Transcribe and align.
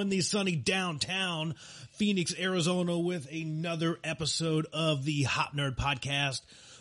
And 0.00 0.10
the 0.10 0.22
sunny 0.22 0.56
downtown 0.56 1.54
Phoenix, 1.92 2.34
Arizona, 2.38 2.98
with 2.98 3.30
another 3.30 3.98
episode 4.02 4.66
of 4.72 5.04
the 5.04 5.24
Hop 5.24 5.54
Nerd 5.54 5.76
Podcast. 5.76 6.40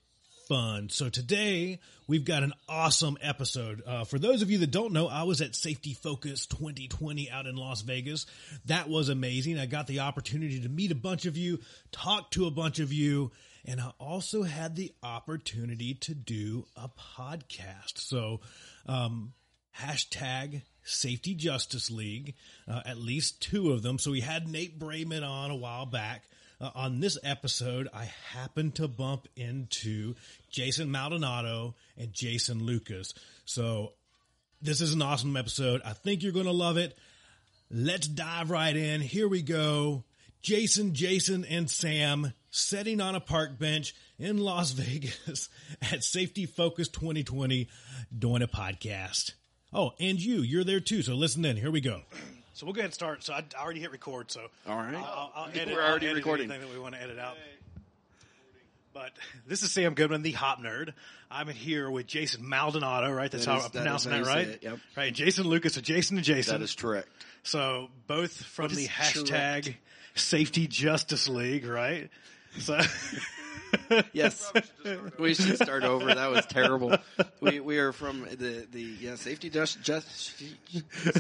fun. 0.48 0.90
So 0.90 1.10
today 1.10 1.80
we've 2.08 2.26
got 2.26 2.42
an 2.42 2.54
awesome 2.68 3.18
episode. 3.22 3.84
Uh, 3.86 4.06
for 4.06 4.18
those 4.18 4.42
of 4.42 4.50
you 4.50 4.60
that 4.60 4.72
don't 4.72 4.94
know, 4.94 5.08
I 5.08 5.23
was 5.23 5.42
at 5.42 5.56
Safety 5.56 5.94
Focus 5.94 6.45
2020 6.48 7.30
out 7.30 7.45
in 7.45 7.56
Las 7.56 7.82
Vegas. 7.82 8.26
That 8.66 8.90
was 8.90 9.10
amazing. 9.10 9.60
I 9.60 9.66
got 9.66 9.88
the 9.88 10.00
opportunity 10.00 10.62
to 10.62 10.70
meet 10.70 10.92
a 10.92 10.95
bunch 10.95 11.26
of 11.26 11.38
you, 11.38 11.60
talk 11.92 12.32
to 12.32 12.48
a 12.48 12.52
bunch 12.52 12.80
of 12.80 12.94
you, 12.94 13.32
and 13.68 13.82
I 13.82 13.92
also 14.00 14.44
had 14.44 14.76
the 14.76 14.94
opportunity 15.04 15.94
to 15.96 16.16
do 16.16 16.66
a 16.76 16.90
podcast. 16.90 17.98
So, 17.98 18.40
um, 18.88 19.34
hashtag 19.80 20.62
Safety 20.84 21.36
Justice 21.36 21.92
League, 21.92 22.36
uh, 22.68 22.82
at 22.86 22.98
least 22.98 23.42
two 23.42 23.72
of 23.72 23.84
them. 23.84 24.00
So 24.00 24.12
we 24.12 24.22
had 24.22 24.48
Nate 24.48 24.80
Brayman 24.80 25.28
on 25.28 25.52
a 25.52 25.56
while 25.56 25.86
back. 25.86 26.23
Uh, 26.60 26.72
on 26.73 27.00
this 27.00 27.18
episode, 27.23 27.88
I 27.94 28.10
happened 28.32 28.76
to 28.76 28.88
bump 28.88 29.28
into 29.36 30.16
Jason 30.50 30.90
Maldonado 30.90 31.76
and 31.98 32.14
Jason 32.14 32.64
Lucas. 32.64 33.14
So 33.45 33.94
this 34.62 34.82
is 34.82 34.94
an 34.94 35.02
awesome 35.02 35.38
episode. 35.38 35.82
I 35.86 35.94
think 35.94 36.23
you're 36.23 36.32
going 36.32 36.45
to 36.45 36.52
love 36.52 36.78
it. 36.78 36.98
Let's 37.70 38.08
dive 38.08 38.50
right 38.50 38.76
in. 38.76 39.02
Here 39.02 39.28
we 39.28 39.42
go. 39.42 40.06
Jason, 40.42 40.95
Jason, 40.95 41.44
and 41.45 41.70
Sam 41.70 42.34
sitting 42.58 43.00
on 43.02 43.16
a 43.16 43.20
park 43.20 43.58
bench 43.60 43.94
in 44.20 44.38
Las 44.38 44.72
Vegas 44.74 45.50
at 45.92 46.04
Safety 46.04 46.46
Focus 46.46 46.88
2020 46.90 47.68
doing 48.18 48.42
a 48.42 48.48
podcast. 48.48 49.32
Oh, 49.74 49.92
and 50.00 50.20
you, 50.20 50.42
you're 50.42 50.64
there 50.64 50.80
too. 50.80 51.02
So 51.02 51.14
listen 51.14 51.46
in. 51.46 51.58
Here 51.58 51.72
we 51.72 51.82
go. 51.82 52.02
So 52.54 52.66
we'll 52.66 52.74
go 52.74 52.80
ahead 52.80 52.86
and 52.88 52.94
start. 52.94 53.24
So 53.24 53.34
I, 53.34 53.44
I 53.58 53.64
already 53.64 53.80
hit 53.82 53.92
record. 53.92 54.32
So 54.32 54.42
All 54.68 54.76
right. 54.78 54.96
I'll, 54.96 55.32
I'll 55.36 55.50
We're 55.54 55.74
already 55.82 56.08
I'll 56.08 56.12
edit 56.12 56.16
recording. 56.16 56.50
anything 56.50 56.68
that 56.68 56.74
we 56.76 56.80
want 56.82 56.96
to 56.96 57.02
edit 57.02 57.20
out. 57.20 57.36
But 58.94 59.12
this 59.46 59.62
is 59.62 59.72
Sam 59.72 59.94
Goodman, 59.94 60.23
the 60.23 60.32
Hop 60.32 60.60
Nerd. 60.60 60.94
I'm 61.30 61.48
here 61.50 61.92
with 61.92 62.08
Jason 62.08 62.48
Maldonado, 62.50 63.12
right? 63.12 63.30
That's 63.30 63.46
That 63.46 63.52
how 63.52 63.58
is- 63.60 63.66
I'm 63.66 63.72
that 63.73 63.78
is 63.78 63.82
pronouncing 63.84 64.12
that, 64.12 64.26
right? 64.26 64.48
it, 64.48 64.64
yep. 64.64 64.80
Right. 64.96 65.14
Jason 65.14 65.46
Lucas, 65.46 65.76
so 65.76 65.82
Jason 65.82 66.17
and 66.17 66.26
Jason. 66.26 66.58
That 66.58 66.64
is 66.64 66.73
correct. 66.73 67.08
So 67.44 67.90
both 68.08 68.32
from 68.32 68.66
What 68.66 68.73
the 68.76 68.88
hashtag 68.88 69.30
correct? 69.66 69.73
Safety 70.16 70.66
Justice 70.66 71.28
League, 71.30 71.67
right? 71.67 72.10
So 72.60 72.80
Yes. 74.14 74.52
we 75.20 75.34
should 75.34 75.58
start 75.58 75.84
over. 75.84 76.14
That 76.14 76.30
was 76.32 76.46
terrible. 76.46 76.96
We 77.42 77.60
we 77.60 77.78
are 77.80 77.92
from 77.92 78.22
the 78.24 78.66
the 78.72 78.82
yeah 78.82 79.16
safety 79.16 79.50
just 79.50 79.82
just 79.82 80.42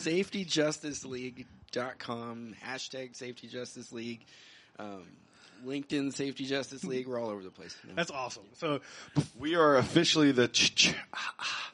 safety 0.01 0.45
justice 0.45 1.03
league 1.05 1.45
dot 1.71 1.99
com 1.99 2.55
hashtag 2.65 3.15
safety 3.15 3.47
justice 3.47 3.91
league 3.91 4.21
um, 4.79 5.03
LinkedIn 5.65 6.13
safety 6.13 6.45
justice 6.45 6.83
league. 6.83 7.07
We're 7.07 7.19
all 7.19 7.29
over 7.29 7.43
the 7.43 7.49
place. 7.51 7.75
you 7.83 7.89
know. 7.89 7.95
that's 7.95 8.11
awesome. 8.11 8.43
So 8.53 8.79
We 9.39 9.55
are 9.55 9.75
officially 9.77 10.31
the 10.31 10.47
ch- 10.47 10.75
ch- 10.75 10.95
ah 11.13 11.71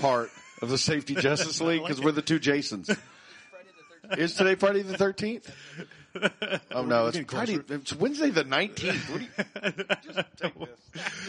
part 0.00 0.30
of 0.62 0.70
the 0.70 0.78
Safety 0.78 1.14
Justice 1.14 1.60
League 1.60 1.82
because 1.82 2.00
we're 2.00 2.12
the 2.12 2.22
two 2.22 2.38
Jasons. 2.38 2.90
Is 4.16 4.34
today 4.34 4.54
Friday 4.54 4.82
the 4.82 4.96
thirteenth? 4.96 5.50
Oh 6.70 6.84
no, 6.84 7.06
it's 7.06 7.18
Friday. 7.30 7.58
It's 7.68 7.94
Wednesday 7.94 8.30
the 8.30 8.44
nineteenth. 8.44 9.10
What 9.10 9.20
do 9.20 10.48
you? 10.60 10.66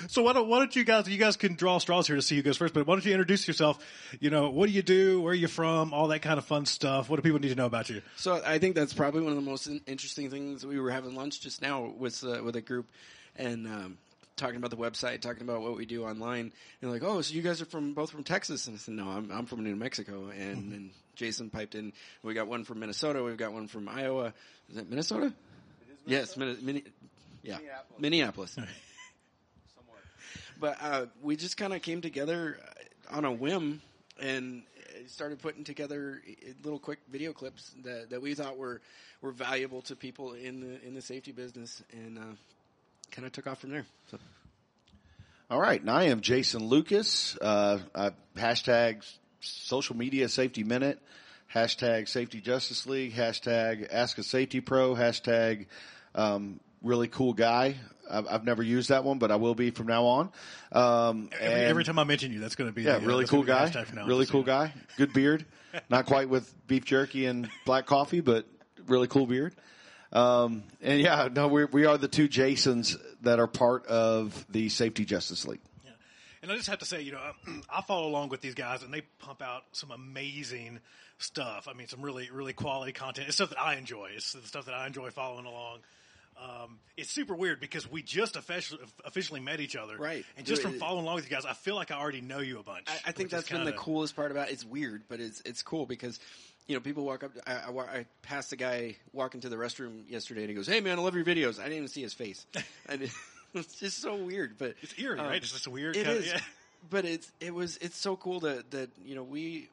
so 0.07 0.23
why 0.23 0.33
don't 0.33 0.47
why 0.47 0.59
don't 0.59 0.75
you 0.75 0.83
guys 0.83 1.07
you 1.09 1.17
guys 1.17 1.35
can 1.35 1.55
draw 1.55 1.77
straws 1.77 2.07
here 2.07 2.15
to 2.15 2.21
see 2.21 2.35
who 2.35 2.41
goes 2.41 2.57
first, 2.57 2.73
but 2.73 2.87
why 2.87 2.95
don't 2.95 3.05
you 3.05 3.11
introduce 3.11 3.47
yourself? 3.47 3.83
You 4.19 4.29
know, 4.29 4.49
what 4.49 4.67
do 4.67 4.71
you 4.71 4.81
do? 4.81 5.21
Where 5.21 5.31
are 5.31 5.35
you 5.35 5.47
from? 5.47 5.93
All 5.93 6.07
that 6.09 6.21
kind 6.21 6.37
of 6.37 6.45
fun 6.45 6.65
stuff. 6.65 7.09
What 7.09 7.17
do 7.17 7.21
people 7.21 7.39
need 7.39 7.49
to 7.49 7.55
know 7.55 7.65
about 7.65 7.89
you? 7.89 8.01
So 8.15 8.41
I 8.45 8.59
think 8.59 8.75
that's 8.75 8.93
probably 8.93 9.21
one 9.21 9.31
of 9.31 9.37
the 9.37 9.49
most 9.49 9.67
in- 9.67 9.81
interesting 9.87 10.29
things. 10.29 10.65
We 10.65 10.79
were 10.79 10.91
having 10.91 11.15
lunch 11.15 11.41
just 11.41 11.61
now 11.61 11.93
with 11.97 12.23
uh, 12.23 12.41
with 12.43 12.55
a 12.55 12.61
group, 12.61 12.87
and 13.35 13.67
um, 13.67 13.97
talking 14.37 14.55
about 14.55 14.69
the 14.69 14.77
website, 14.77 15.21
talking 15.21 15.43
about 15.43 15.61
what 15.61 15.75
we 15.75 15.85
do 15.85 16.05
online. 16.05 16.53
And 16.81 16.91
like, 16.91 17.03
oh, 17.03 17.21
so 17.21 17.33
you 17.33 17.41
guys 17.41 17.61
are 17.61 17.65
from 17.65 17.93
both 17.93 18.11
from 18.11 18.23
Texas? 18.23 18.67
And 18.67 18.75
I 18.75 18.79
said, 18.79 18.93
no, 18.93 19.09
I'm 19.09 19.29
I'm 19.31 19.45
from 19.45 19.63
New 19.63 19.75
Mexico. 19.75 20.29
And 20.29 20.71
then 20.71 20.91
Jason 21.17 21.49
piped 21.49 21.75
in. 21.75 21.91
We 22.23 22.33
got 22.33 22.47
one 22.47 22.63
from 22.63 22.79
Minnesota. 22.79 23.23
We've 23.23 23.37
got 23.37 23.51
one 23.51 23.67
from 23.67 23.89
Iowa. 23.89 24.33
Is 24.69 24.75
that 24.75 24.89
Minnesota? 24.89 25.33
Yes, 26.05 26.37
Minne- 26.37 26.59
Minne- 26.61 26.83
yeah, 27.43 27.57
Minneapolis. 27.99 28.55
But 30.59 30.77
uh, 30.81 31.05
we 31.21 31.35
just 31.35 31.57
kind 31.57 31.73
of 31.73 31.81
came 31.81 32.01
together 32.01 32.57
on 33.11 33.25
a 33.25 33.31
whim 33.31 33.81
and 34.19 34.63
started 35.07 35.39
putting 35.39 35.63
together 35.63 36.21
little 36.63 36.79
quick 36.79 36.99
video 37.11 37.33
clips 37.33 37.71
that, 37.83 38.09
that 38.09 38.21
we 38.21 38.33
thought 38.33 38.57
were, 38.57 38.81
were 39.21 39.31
valuable 39.31 39.81
to 39.83 39.95
people 39.95 40.33
in 40.33 40.59
the 40.61 40.87
in 40.87 40.95
the 40.95 41.01
safety 41.01 41.31
business, 41.31 41.83
and 41.91 42.17
uh, 42.17 42.21
kind 43.11 43.25
of 43.25 43.31
took 43.31 43.47
off 43.47 43.59
from 43.61 43.69
there. 43.71 43.85
So. 44.09 44.17
All 45.49 45.61
right, 45.61 45.79
and 45.79 45.89
I 45.89 46.05
am 46.05 46.21
Jason 46.21 46.63
Lucas. 46.65 47.37
Uh, 47.39 47.79
I, 47.93 48.11
hashtag 48.35 49.03
social 49.39 49.95
media 49.95 50.29
safety 50.29 50.63
minute, 50.63 50.99
hashtag 51.53 52.07
safety 52.07 52.41
justice 52.41 52.85
league, 52.85 53.13
hashtag 53.13 53.87
ask 53.91 54.17
a 54.17 54.23
safety 54.23 54.61
pro, 54.61 54.95
hashtag 54.95 55.67
um, 56.15 56.59
really 56.81 57.07
cool 57.07 57.33
guy. 57.33 57.75
I've, 58.09 58.27
I've 58.27 58.43
never 58.45 58.63
used 58.63 58.89
that 58.89 59.03
one, 59.03 59.17
but 59.19 59.31
I 59.31 59.35
will 59.35 59.55
be 59.55 59.69
from 59.71 59.87
now 59.87 60.05
on. 60.05 60.29
Um, 60.71 61.29
Every, 61.39 61.53
and- 61.55 61.63
every 61.65 61.83
time 61.83 61.99
I 61.99 62.03
mention 62.05 62.31
you, 62.31 62.39
that's 62.39 62.55
going 62.55 62.69
to 62.69 62.73
be 62.73 62.83
Yeah, 62.83 62.99
the, 62.99 63.05
uh, 63.05 63.07
really 63.07 63.25
cool 63.25 63.43
guy. 63.43 63.65
the 63.65 63.79
hashtag 63.79 63.85
from 63.87 63.95
now 63.97 64.07
Really 64.07 64.25
cool 64.25 64.43
guy. 64.43 64.73
Good 64.97 65.11
beard. 65.13 65.45
Not 65.89 66.05
quite 66.05 66.29
with 66.29 66.53
beef 66.67 66.85
jerky 66.85 67.25
and 67.25 67.49
black 67.65 67.85
coffee, 67.85 68.21
but 68.21 68.45
really 68.87 69.07
cool 69.07 69.27
beard. 69.27 69.53
Um, 70.13 70.63
and 70.81 71.01
yeah, 71.01 71.27
no, 71.29 71.49
we 71.49 71.65
we 71.65 71.85
are 71.85 71.97
the 71.97 72.07
two 72.07 72.29
Jasons 72.29 72.95
that 73.23 73.39
are 73.39 73.47
part 73.47 73.85
of 73.87 74.45
the 74.49 74.69
Safety 74.69 75.03
Justice 75.03 75.45
League. 75.45 75.59
And 76.47 76.53
I 76.53 76.55
just 76.55 76.69
have 76.69 76.79
to 76.79 76.85
say, 76.85 77.01
you 77.01 77.11
know, 77.11 77.19
I 77.69 77.81
follow 77.81 78.07
along 78.07 78.29
with 78.29 78.39
these 78.39 78.55
guys, 78.55 78.81
and 78.81 78.93
they 78.93 79.01
pump 79.19 79.41
out 79.41 79.63
some 79.73 79.91
amazing 79.91 80.79
stuff. 81.17 81.67
I 81.69 81.73
mean, 81.73 81.87
some 81.87 82.01
really, 82.01 82.29
really 82.31 82.53
quality 82.53 82.93
content. 82.93 83.27
It's 83.27 83.35
stuff 83.35 83.49
that 83.49 83.61
I 83.61 83.75
enjoy. 83.75 84.11
It's 84.15 84.31
the 84.31 84.47
stuff 84.47 84.65
that 84.65 84.73
I 84.73 84.87
enjoy 84.87 85.09
following 85.09 85.45
along. 85.45 85.79
Um, 86.41 86.79
it's 86.95 87.09
super 87.09 87.35
weird 87.35 87.59
because 87.59 87.91
we 87.91 88.01
just 88.01 88.37
officially, 88.37 88.79
officially 89.03 89.41
met 89.41 89.59
each 89.59 89.75
other, 89.75 89.97
Right. 89.97 90.23
And 90.37 90.45
just 90.45 90.61
from 90.61 90.79
following 90.79 91.03
along 91.03 91.15
with 91.15 91.25
you 91.25 91.35
guys, 91.35 91.45
I 91.45 91.53
feel 91.53 91.75
like 91.75 91.91
I 91.91 91.99
already 91.99 92.21
know 92.21 92.39
you 92.39 92.59
a 92.59 92.63
bunch. 92.63 92.85
I, 92.87 93.09
I 93.09 93.11
think 93.11 93.29
that's 93.29 93.49
been 93.49 93.65
the 93.65 93.73
coolest 93.73 94.15
part 94.15 94.31
about 94.31 94.47
it. 94.47 94.53
It's 94.53 94.63
weird, 94.63 95.03
but 95.09 95.19
it's 95.19 95.41
it's 95.45 95.63
cool 95.63 95.85
because 95.85 96.17
you 96.67 96.75
know 96.75 96.79
people 96.79 97.05
walk 97.05 97.23
up. 97.23 97.31
I, 97.45 97.53
I, 97.53 97.71
I 97.71 98.05
passed 98.21 98.53
a 98.53 98.55
guy 98.55 98.97
walking 99.11 99.41
to 99.41 99.49
the 99.49 99.55
restroom 99.55 100.07
yesterday, 100.09 100.41
and 100.41 100.49
he 100.49 100.55
goes, 100.55 100.67
"Hey 100.67 100.79
man, 100.79 100.99
I 100.99 101.01
love 101.01 101.15
your 101.15 101.25
videos." 101.25 101.59
I 101.59 101.63
didn't 101.63 101.77
even 101.77 101.87
see 101.87 102.03
his 102.03 102.13
face, 102.13 102.45
it's 103.65 103.75
just 103.75 104.01
so 104.01 104.15
weird. 104.15 104.57
But 104.57 104.75
It's 104.81 104.97
eerie, 104.97 105.19
um, 105.19 105.25
right? 105.27 105.37
It's 105.41 105.51
just 105.51 105.67
a 105.67 105.71
weird. 105.71 105.95
It 105.95 106.05
kind 106.05 106.17
is, 106.17 106.27
Of, 106.27 106.33
yeah. 106.33 106.39
but 106.89 107.05
it's 107.05 107.31
it 107.39 107.53
was 107.53 107.77
it's 107.77 107.97
so 107.97 108.15
cool 108.15 108.39
that 108.41 108.71
that 108.71 108.89
you 109.05 109.15
know 109.15 109.23
we 109.23 109.69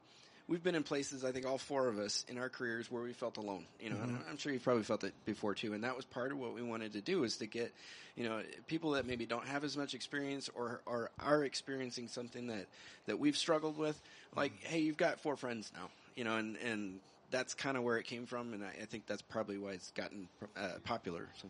we've 0.49 0.63
been 0.63 0.75
in 0.75 0.83
places 0.83 1.25
I 1.25 1.33
think 1.33 1.47
all 1.47 1.59
four 1.59 1.89
of 1.89 1.99
us 1.99 2.25
in 2.29 2.39
our 2.39 2.49
careers 2.49 2.91
where 2.91 3.03
we 3.03 3.13
felt 3.13 3.37
alone. 3.37 3.65
You 3.81 3.91
know, 3.91 3.97
and 3.97 4.19
I'm 4.29 4.37
sure 4.37 4.53
you've 4.53 4.63
probably 4.65 4.83
felt 4.83 5.05
it 5.05 5.15
before 5.25 5.55
too. 5.55 5.73
And 5.73 5.85
that 5.85 5.97
was 5.97 6.05
part 6.05 6.33
of 6.33 6.39
what 6.39 6.55
we 6.55 6.63
wanted 6.63 6.93
to 6.95 7.01
do 7.01 7.25
is 7.25 7.39
to 7.39 7.47
get 7.47 7.73
you 8.17 8.25
know 8.29 8.43
people 8.67 8.93
that 8.93 9.07
maybe 9.07 9.27
don't 9.27 9.47
have 9.47 9.65
as 9.65 9.77
much 9.77 9.95
experience 9.95 10.51
or 10.55 10.81
or 10.87 11.11
are 11.21 11.45
experiencing 11.45 12.09
something 12.09 12.49
that 12.49 12.67
that 13.07 13.19
we've 13.19 13.37
struggled 13.37 13.79
with. 13.79 14.01
Like, 14.37 14.53
hey, 14.65 14.81
you've 14.81 14.97
got 14.97 15.21
four 15.21 15.37
friends 15.37 15.71
now. 15.75 15.89
You 16.17 16.25
know, 16.25 16.37
and 16.37 16.57
and 16.59 17.01
that's 17.31 17.55
kind 17.55 17.77
of 17.77 17.83
where 17.83 17.99
it 17.99 18.05
came 18.05 18.27
from, 18.27 18.53
and 18.53 18.63
I, 18.63 18.83
I 18.83 18.85
think 18.85 19.07
that's 19.07 19.23
probably 19.23 19.59
why 19.59 19.71
it's 19.71 19.91
gotten 19.93 20.29
uh, 20.57 20.79
popular. 20.85 21.29
So. 21.41 21.49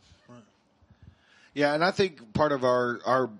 Yeah, 1.54 1.74
and 1.74 1.84
I 1.84 1.90
think 1.90 2.32
part 2.34 2.52
of 2.52 2.64
our 2.64 3.00
our 3.06 3.30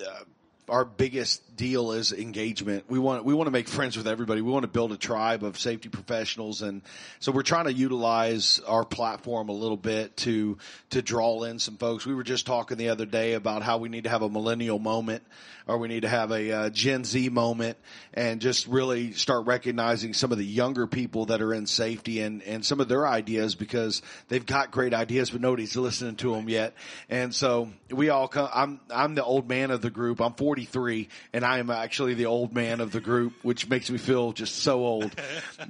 uh, 0.00 0.24
our 0.68 0.84
biggest 0.84 1.56
deal 1.56 1.92
is 1.92 2.12
engagement. 2.12 2.84
We 2.88 2.98
want 2.98 3.24
we 3.24 3.34
want 3.34 3.48
to 3.48 3.50
make 3.50 3.68
friends 3.68 3.96
with 3.96 4.06
everybody. 4.06 4.40
We 4.40 4.50
want 4.50 4.62
to 4.62 4.68
build 4.68 4.92
a 4.92 4.96
tribe 4.96 5.44
of 5.44 5.58
safety 5.58 5.88
professionals, 5.88 6.62
and 6.62 6.82
so 7.18 7.32
we're 7.32 7.42
trying 7.42 7.64
to 7.64 7.72
utilize 7.72 8.60
our 8.66 8.84
platform 8.84 9.48
a 9.48 9.52
little 9.52 9.76
bit 9.76 10.16
to 10.18 10.56
to 10.90 11.02
draw 11.02 11.42
in 11.42 11.58
some 11.58 11.76
folks. 11.76 12.06
We 12.06 12.14
were 12.14 12.22
just 12.22 12.46
talking 12.46 12.78
the 12.78 12.88
other 12.88 13.06
day 13.06 13.34
about 13.34 13.62
how 13.62 13.78
we 13.78 13.88
need 13.88 14.04
to 14.04 14.10
have 14.10 14.22
a 14.22 14.28
millennial 14.28 14.78
moment, 14.78 15.24
or 15.66 15.78
we 15.78 15.88
need 15.88 16.02
to 16.02 16.08
have 16.08 16.30
a 16.30 16.50
uh, 16.50 16.70
Gen 16.70 17.04
Z 17.04 17.28
moment, 17.28 17.76
and 18.14 18.40
just 18.40 18.66
really 18.66 19.12
start 19.12 19.46
recognizing 19.46 20.14
some 20.14 20.32
of 20.32 20.38
the 20.38 20.46
younger 20.46 20.86
people 20.86 21.26
that 21.26 21.42
are 21.42 21.52
in 21.52 21.66
safety 21.66 22.20
and 22.20 22.42
and 22.44 22.64
some 22.64 22.80
of 22.80 22.88
their 22.88 23.06
ideas 23.06 23.56
because 23.56 24.00
they've 24.28 24.46
got 24.46 24.70
great 24.70 24.94
ideas, 24.94 25.30
but 25.30 25.40
nobody's 25.40 25.76
listening 25.76 26.16
to 26.16 26.34
them 26.34 26.48
yet. 26.48 26.74
And 27.10 27.34
so 27.34 27.70
we 27.90 28.10
all 28.10 28.28
come. 28.28 28.48
I'm 28.54 28.80
I'm 28.90 29.14
the 29.16 29.24
old 29.24 29.48
man 29.48 29.70
of 29.70 29.82
the 29.82 29.90
group. 29.90 30.20
I'm 30.20 30.34
43 30.58 31.08
and 31.32 31.44
I 31.44 31.58
am 31.58 31.70
actually 31.70 32.14
the 32.14 32.26
old 32.26 32.52
man 32.52 32.80
of 32.80 32.90
the 32.90 33.00
group, 33.00 33.32
which 33.42 33.68
makes 33.68 33.90
me 33.90 33.98
feel 33.98 34.32
just 34.32 34.56
so 34.56 34.80
old. 34.80 35.14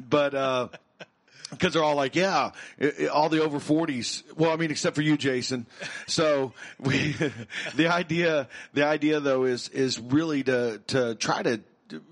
But, 0.08 0.34
uh, 0.34 0.68
because 1.50 1.74
they're 1.74 1.84
all 1.84 1.94
like, 1.94 2.14
yeah, 2.14 2.52
it, 2.78 2.94
it, 2.98 3.08
all 3.08 3.28
the 3.28 3.42
over 3.42 3.58
40s. 3.58 4.22
Well, 4.36 4.50
I 4.50 4.56
mean, 4.56 4.70
except 4.70 4.96
for 4.96 5.02
you, 5.02 5.16
Jason. 5.16 5.66
So 6.06 6.52
we, 6.78 7.14
the 7.74 7.88
idea, 7.88 8.48
the 8.72 8.84
idea 8.84 9.20
though 9.20 9.44
is, 9.44 9.68
is 9.68 9.98
really 9.98 10.42
to, 10.44 10.80
to 10.88 11.14
try 11.16 11.42
to 11.42 11.60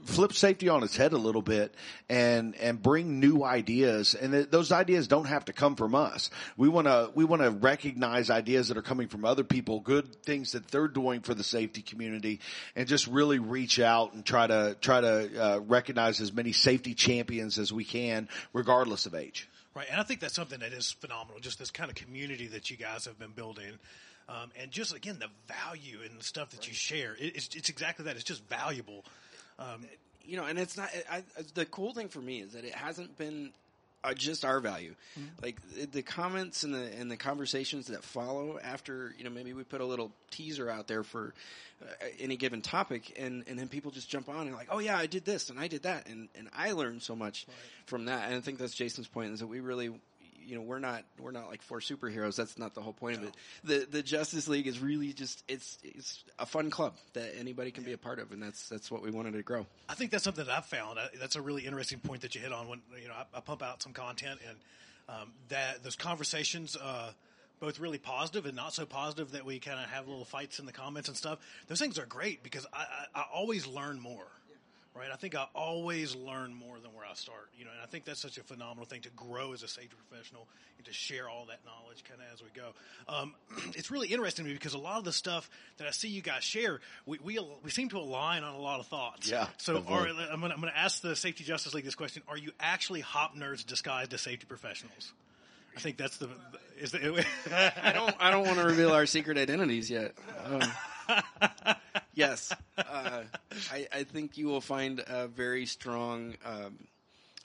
flip 0.04 0.32
safety 0.32 0.68
on 0.68 0.82
its 0.82 0.96
head 0.96 1.12
a 1.12 1.18
little 1.18 1.42
bit 1.42 1.74
and 2.08 2.54
and 2.56 2.82
bring 2.82 3.20
new 3.20 3.42
ideas. 3.42 4.14
And 4.14 4.32
th- 4.32 4.50
those 4.50 4.72
ideas 4.72 5.08
don't 5.08 5.26
have 5.26 5.46
to 5.46 5.52
come 5.52 5.76
from 5.76 5.94
us. 5.94 6.30
We 6.56 6.68
want 6.68 6.86
to 6.86 7.10
we 7.14 7.24
want 7.24 7.42
to 7.42 7.50
recognize 7.50 8.30
ideas 8.30 8.68
that 8.68 8.76
are 8.76 8.82
coming 8.82 9.08
from 9.08 9.24
other 9.24 9.44
people 9.44 9.80
good 9.80 10.22
things 10.22 10.52
that 10.52 10.68
they're 10.68 10.88
doing 10.88 11.20
for 11.20 11.34
the 11.34 11.44
safety 11.44 11.82
community 11.82 12.40
and 12.74 12.88
just 12.88 13.06
really 13.06 13.38
reach 13.38 13.78
out 13.78 14.14
and 14.14 14.24
try 14.24 14.46
to 14.46 14.76
try 14.80 15.00
to 15.00 15.42
uh, 15.42 15.58
recognize 15.60 16.20
as 16.20 16.32
many 16.32 16.52
safety 16.52 16.94
champions 16.94 17.58
as 17.58 17.72
we 17.72 17.84
can 17.84 18.28
regardless 18.52 19.06
of 19.06 19.14
age. 19.14 19.48
Right 19.74 19.86
and 19.90 20.00
i 20.00 20.04
think 20.04 20.20
that's 20.20 20.34
something 20.34 20.60
that 20.60 20.72
is 20.72 20.92
phenomenal 20.92 21.40
just 21.40 21.58
this 21.58 21.70
kind 21.70 21.90
of 21.90 21.96
community 21.96 22.46
that 22.48 22.70
you 22.70 22.76
guys 22.76 23.04
have 23.04 23.18
been 23.18 23.32
building. 23.32 23.78
Um, 24.28 24.50
and 24.60 24.72
just 24.72 24.92
again 24.92 25.20
the 25.20 25.28
value 25.46 25.98
and 26.04 26.18
the 26.18 26.24
stuff 26.24 26.50
that 26.50 26.66
you 26.66 26.74
share 26.74 27.12
it, 27.12 27.36
it's, 27.36 27.54
it's 27.54 27.68
exactly 27.68 28.06
that 28.06 28.16
it's 28.16 28.24
just 28.24 28.44
valuable 28.48 29.04
um, 29.58 29.86
you 30.24 30.36
know, 30.36 30.44
and 30.44 30.58
it's 30.58 30.76
not. 30.76 30.90
I, 31.10 31.18
I, 31.18 31.22
the 31.54 31.64
cool 31.64 31.94
thing 31.94 32.08
for 32.08 32.20
me 32.20 32.40
is 32.40 32.52
that 32.52 32.64
it 32.64 32.74
hasn't 32.74 33.16
been 33.16 33.52
uh, 34.06 34.14
just 34.14 34.44
our 34.44 34.60
value. 34.60 34.94
Mm-hmm. 35.18 35.42
Like 35.42 35.90
the 35.92 36.02
comments 36.02 36.62
and 36.62 36.74
the 36.74 36.90
and 36.98 37.10
the 37.10 37.16
conversations 37.16 37.88
that 37.88 38.02
follow 38.04 38.58
after, 38.62 39.14
you 39.18 39.24
know, 39.24 39.30
maybe 39.30 39.52
we 39.52 39.64
put 39.64 39.80
a 39.80 39.84
little 39.84 40.12
teaser 40.30 40.70
out 40.70 40.86
there 40.86 41.02
for 41.02 41.34
uh, 41.82 42.06
any 42.18 42.36
given 42.36 42.62
topic, 42.62 43.16
and 43.18 43.44
and 43.48 43.58
then 43.58 43.68
people 43.68 43.90
just 43.90 44.08
jump 44.08 44.28
on 44.28 44.46
and 44.46 44.54
like, 44.54 44.68
oh 44.70 44.78
yeah, 44.78 44.96
I 44.96 45.06
did 45.06 45.24
this 45.24 45.50
and 45.50 45.58
I 45.58 45.68
did 45.68 45.82
that, 45.84 46.08
and 46.08 46.28
and 46.36 46.48
I 46.56 46.72
learned 46.72 47.02
so 47.02 47.16
much 47.16 47.46
right. 47.48 47.56
from 47.86 48.04
that. 48.06 48.26
And 48.26 48.36
I 48.36 48.40
think 48.40 48.58
that's 48.58 48.74
Jason's 48.74 49.08
point 49.08 49.32
is 49.32 49.40
that 49.40 49.48
we 49.48 49.60
really 49.60 49.90
you 50.46 50.56
know 50.56 50.62
we're 50.62 50.78
not 50.78 51.04
we're 51.20 51.32
not 51.32 51.48
like 51.48 51.62
four 51.62 51.80
superheroes. 51.80 52.36
That's 52.36 52.58
not 52.58 52.74
the 52.74 52.80
whole 52.80 52.92
point 52.92 53.20
no. 53.20 53.28
of 53.28 53.28
it. 53.28 53.36
The 53.64 53.86
the 53.98 54.02
Justice 54.02 54.48
League 54.48 54.66
is 54.66 54.80
really 54.80 55.12
just 55.12 55.42
it's 55.48 55.78
it's 55.82 56.24
a 56.38 56.46
fun 56.46 56.70
club 56.70 56.94
that 57.14 57.34
anybody 57.38 57.70
can 57.70 57.84
be 57.84 57.92
a 57.92 57.98
part 57.98 58.18
of, 58.18 58.32
and 58.32 58.42
that's 58.42 58.68
that's 58.68 58.90
what 58.90 59.02
we 59.02 59.10
wanted 59.10 59.34
to 59.34 59.42
grow. 59.42 59.66
I 59.88 59.94
think 59.94 60.10
that's 60.10 60.24
something 60.24 60.44
that 60.44 60.56
I've 60.56 60.66
found. 60.66 60.98
That's 61.20 61.36
a 61.36 61.42
really 61.42 61.66
interesting 61.66 61.98
point 61.98 62.22
that 62.22 62.34
you 62.34 62.40
hit 62.40 62.52
on. 62.52 62.68
When 62.68 62.80
you 63.00 63.08
know 63.08 63.14
I, 63.14 63.38
I 63.38 63.40
pump 63.40 63.62
out 63.62 63.82
some 63.82 63.92
content 63.92 64.40
and 64.48 64.56
um, 65.08 65.32
that 65.48 65.82
those 65.82 65.96
conversations. 65.96 66.76
Uh, 66.76 67.10
both 67.58 67.80
really 67.80 67.96
positive 67.96 68.44
and 68.44 68.54
not 68.54 68.74
so 68.74 68.84
positive 68.84 69.30
that 69.30 69.46
we 69.46 69.58
kind 69.58 69.80
of 69.80 69.88
have 69.88 70.06
little 70.06 70.26
fights 70.26 70.58
in 70.58 70.66
the 70.66 70.72
comments 70.72 71.08
and 71.08 71.16
stuff. 71.16 71.38
Those 71.68 71.78
things 71.78 71.98
are 71.98 72.04
great 72.04 72.42
because 72.42 72.66
I, 72.70 72.84
I, 73.14 73.20
I 73.20 73.24
always 73.32 73.66
learn 73.66 73.98
more 73.98 74.26
right? 74.96 75.10
I 75.12 75.16
think 75.16 75.34
I 75.34 75.46
always 75.54 76.16
learn 76.16 76.54
more 76.54 76.78
than 76.80 76.92
where 76.94 77.04
I 77.04 77.14
start, 77.14 77.50
you 77.56 77.64
know, 77.64 77.70
and 77.70 77.80
I 77.82 77.86
think 77.86 78.04
that's 78.04 78.20
such 78.20 78.38
a 78.38 78.42
phenomenal 78.42 78.84
thing 78.84 79.02
to 79.02 79.10
grow 79.10 79.52
as 79.52 79.62
a 79.62 79.68
safety 79.68 79.96
professional 80.08 80.48
and 80.78 80.86
to 80.86 80.92
share 80.92 81.28
all 81.28 81.46
that 81.46 81.60
knowledge 81.64 82.04
kind 82.04 82.20
of 82.20 82.32
as 82.32 82.42
we 82.42 82.48
go. 82.54 82.72
Um, 83.08 83.34
it's 83.76 83.90
really 83.90 84.08
interesting 84.08 84.44
to 84.44 84.48
me 84.48 84.54
because 84.54 84.74
a 84.74 84.78
lot 84.78 84.98
of 84.98 85.04
the 85.04 85.12
stuff 85.12 85.48
that 85.78 85.86
I 85.86 85.90
see 85.90 86.08
you 86.08 86.22
guys 86.22 86.42
share, 86.42 86.80
we, 87.04 87.18
we, 87.22 87.38
we 87.62 87.70
seem 87.70 87.88
to 87.90 87.98
align 87.98 88.42
on 88.44 88.54
a 88.54 88.60
lot 88.60 88.80
of 88.80 88.86
thoughts. 88.86 89.30
Yeah. 89.30 89.48
So 89.58 89.82
are, 89.86 90.08
I'm 90.08 90.40
going 90.40 90.60
to 90.60 90.78
ask 90.78 91.00
the 91.02 91.14
Safety 91.14 91.44
Justice 91.44 91.74
League 91.74 91.84
this 91.84 91.94
question. 91.94 92.22
Are 92.28 92.38
you 92.38 92.52
actually 92.58 93.00
hop 93.00 93.36
nerds 93.36 93.64
disguised 93.66 94.12
as 94.14 94.22
safety 94.22 94.46
professionals? 94.46 95.12
I 95.76 95.80
think 95.80 95.98
that's 95.98 96.16
the, 96.16 96.30
is 96.80 96.92
the, 96.92 96.98
I 97.82 97.92
don't, 97.92 98.14
I 98.18 98.30
don't 98.30 98.46
want 98.46 98.58
to 98.58 98.64
reveal 98.64 98.92
our 98.92 99.06
secret 99.06 99.36
identities 99.36 99.90
yet. 99.90 100.14
Um, 100.46 100.62
yes, 102.16 102.52
uh, 102.78 103.22
I, 103.70 103.86
I, 103.92 104.02
think 104.02 104.36
you 104.36 104.48
will 104.48 104.60
find 104.60 105.04
a 105.06 105.28
very 105.28 105.66
strong 105.66 106.34
um, 106.44 106.78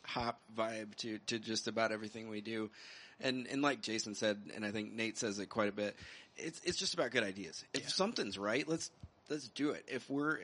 hop 0.03 0.39
vibe 0.57 0.95
to 0.97 1.19
to 1.27 1.37
just 1.37 1.67
about 1.67 1.91
everything 1.91 2.29
we 2.29 2.41
do, 2.41 2.71
and 3.19 3.45
and 3.45 3.61
like 3.61 3.81
Jason 3.81 4.15
said, 4.15 4.41
and 4.55 4.65
I 4.65 4.71
think 4.71 4.93
Nate 4.93 5.19
says 5.19 5.37
it 5.37 5.47
quite 5.47 5.69
a 5.69 5.73
bit. 5.73 5.95
It's 6.37 6.59
it's 6.63 6.79
just 6.79 6.95
about 6.95 7.11
good 7.11 7.23
ideas. 7.23 7.63
If 7.75 7.81
yeah. 7.81 7.87
something's 7.89 8.39
right, 8.39 8.67
let's 8.67 8.89
let's 9.29 9.47
do 9.49 9.71
it. 9.71 9.85
If 9.87 10.09
we're 10.09 10.39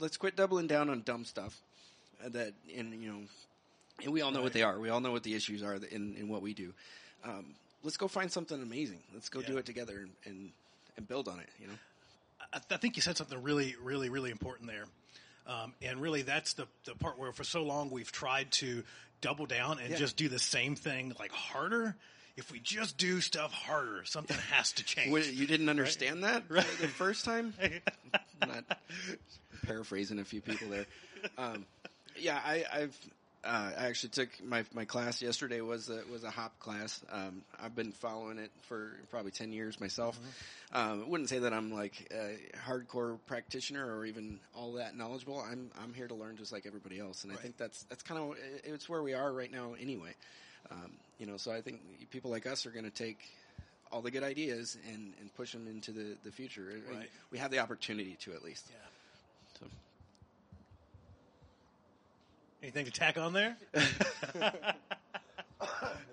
let's 0.00 0.16
quit 0.16 0.34
doubling 0.34 0.66
down 0.66 0.90
on 0.90 1.02
dumb 1.02 1.24
stuff 1.24 1.56
that 2.26 2.54
and 2.76 3.00
you 3.00 3.12
know, 3.12 3.20
and 4.02 4.12
we 4.12 4.22
all 4.22 4.30
know 4.30 4.38
right. 4.38 4.44
what 4.44 4.52
they 4.52 4.62
are. 4.62 4.80
We 4.80 4.88
all 4.88 5.00
know 5.00 5.12
what 5.12 5.22
the 5.22 5.34
issues 5.34 5.62
are 5.62 5.74
in 5.74 6.16
in 6.16 6.28
what 6.28 6.42
we 6.42 6.54
do. 6.54 6.72
Um, 7.24 7.54
let's 7.82 7.96
go 7.96 8.08
find 8.08 8.32
something 8.32 8.60
amazing. 8.60 9.00
Let's 9.12 9.28
go 9.28 9.40
yeah. 9.40 9.46
do 9.46 9.58
it 9.58 9.66
together 9.66 9.98
and, 9.98 10.10
and 10.24 10.50
and 10.96 11.06
build 11.06 11.28
on 11.28 11.38
it. 11.40 11.48
You 11.60 11.68
know. 11.68 11.74
I, 12.52 12.60
I 12.70 12.76
think 12.76 12.96
you 12.96 13.02
said 13.02 13.16
something 13.16 13.42
really, 13.42 13.76
really, 13.82 14.08
really 14.08 14.30
important 14.30 14.68
there. 14.68 14.84
Um, 15.46 15.72
and 15.80 16.00
really, 16.02 16.22
that's 16.22 16.54
the, 16.54 16.66
the 16.84 16.94
part 16.94 17.18
where 17.18 17.32
for 17.32 17.44
so 17.44 17.62
long 17.62 17.90
we've 17.90 18.12
tried 18.12 18.52
to 18.52 18.84
double 19.20 19.46
down 19.46 19.78
and 19.78 19.90
yeah. 19.90 19.96
just 19.96 20.16
do 20.16 20.28
the 20.28 20.38
same 20.38 20.76
thing 20.76 21.14
like 21.18 21.32
harder. 21.32 21.96
If 22.36 22.52
we 22.52 22.60
just 22.60 22.98
do 22.98 23.20
stuff 23.20 23.52
harder, 23.52 24.04
something 24.04 24.36
has 24.52 24.72
to 24.72 24.84
change. 24.84 25.28
you 25.28 25.46
didn't 25.46 25.68
understand 25.68 26.22
right? 26.22 26.48
that 26.48 26.54
right. 26.54 26.66
the 26.80 26.86
first 26.86 27.24
time? 27.24 27.54
Not 28.46 28.64
paraphrasing 29.66 30.18
a 30.18 30.24
few 30.24 30.40
people 30.40 30.68
there. 30.68 30.86
Um, 31.36 31.66
yeah, 32.16 32.38
I, 32.44 32.64
have 32.72 32.96
uh, 33.44 33.70
I 33.78 33.86
actually 33.86 34.10
took 34.10 34.28
my 34.44 34.64
my 34.74 34.84
class 34.84 35.22
yesterday 35.22 35.60
was 35.60 35.88
a 35.88 36.02
was 36.10 36.24
a 36.24 36.30
hop 36.30 36.58
class. 36.58 37.00
Um, 37.10 37.42
I've 37.62 37.74
been 37.74 37.92
following 37.92 38.38
it 38.38 38.50
for 38.62 38.92
probably 39.10 39.30
ten 39.30 39.52
years 39.52 39.80
myself. 39.80 40.18
Mm-hmm. 40.18 40.76
Um, 40.76 41.04
I 41.04 41.08
wouldn't 41.08 41.28
say 41.28 41.38
that 41.40 41.52
I'm 41.52 41.72
like 41.72 42.12
a 42.12 42.36
hardcore 42.68 43.18
practitioner 43.26 43.96
or 43.96 44.04
even 44.04 44.40
all 44.56 44.74
that 44.74 44.96
knowledgeable. 44.96 45.40
I'm 45.40 45.70
I'm 45.82 45.94
here 45.94 46.08
to 46.08 46.14
learn 46.14 46.36
just 46.36 46.52
like 46.52 46.66
everybody 46.66 46.98
else, 46.98 47.22
and 47.22 47.32
right. 47.32 47.38
I 47.38 47.42
think 47.42 47.56
that's 47.56 47.84
that's 47.84 48.02
kind 48.02 48.20
of 48.20 48.36
it's 48.64 48.88
where 48.88 49.02
we 49.02 49.14
are 49.14 49.32
right 49.32 49.50
now 49.50 49.74
anyway. 49.80 50.14
Um, 50.70 50.92
you 51.18 51.26
know, 51.26 51.36
so 51.36 51.52
I 51.52 51.60
think 51.60 51.80
people 52.10 52.30
like 52.30 52.46
us 52.46 52.66
are 52.66 52.70
going 52.70 52.84
to 52.84 52.90
take 52.90 53.18
all 53.90 54.02
the 54.02 54.10
good 54.10 54.22
ideas 54.22 54.76
and, 54.92 55.14
and 55.18 55.34
push 55.34 55.52
them 55.52 55.66
into 55.66 55.92
the, 55.92 56.16
the 56.24 56.30
future. 56.30 56.74
Right. 56.92 57.08
We 57.30 57.38
have 57.38 57.50
the 57.50 57.60
opportunity 57.60 58.16
to 58.20 58.32
at 58.34 58.44
least. 58.44 58.66
Yeah. 58.68 58.76
Anything 62.62 62.86
to 62.86 62.90
tack 62.90 63.18
on 63.18 63.32
there? 63.32 63.56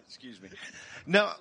Excuse 0.08 0.40
me. 0.42 0.50
No. 1.08 1.32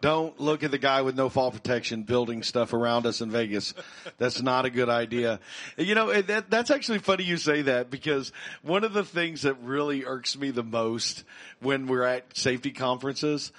Don't 0.00 0.40
look 0.40 0.64
at 0.64 0.70
the 0.70 0.78
guy 0.78 1.02
with 1.02 1.14
no 1.14 1.28
fall 1.28 1.50
protection 1.50 2.04
building 2.04 2.42
stuff 2.42 2.72
around 2.72 3.06
us 3.06 3.20
in 3.20 3.30
Vegas. 3.30 3.74
That's 4.16 4.40
not 4.40 4.64
a 4.64 4.70
good 4.70 4.88
idea. 4.88 5.40
You 5.76 5.94
know, 5.94 6.08
eh, 6.08 6.22
that, 6.22 6.50
that's 6.50 6.70
actually 6.70 7.00
funny 7.00 7.24
you 7.24 7.36
say 7.36 7.62
that 7.62 7.90
because 7.90 8.32
one 8.62 8.82
of 8.82 8.94
the 8.94 9.04
things 9.04 9.42
that 9.42 9.54
really 9.62 10.04
irks 10.04 10.38
me 10.38 10.50
the 10.50 10.62
most 10.62 11.24
when 11.60 11.86
we're 11.86 12.04
at 12.04 12.34
safety 12.36 12.70
conferences 12.70 13.52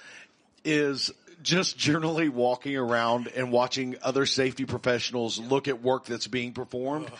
is 0.64 1.12
just 1.42 1.76
generally 1.76 2.28
walking 2.28 2.76
around 2.76 3.28
and 3.28 3.52
watching 3.52 3.96
other 4.02 4.26
safety 4.26 4.64
professionals 4.64 5.38
look 5.38 5.68
at 5.68 5.82
work 5.82 6.06
that's 6.06 6.26
being 6.26 6.52
performed 6.52 7.10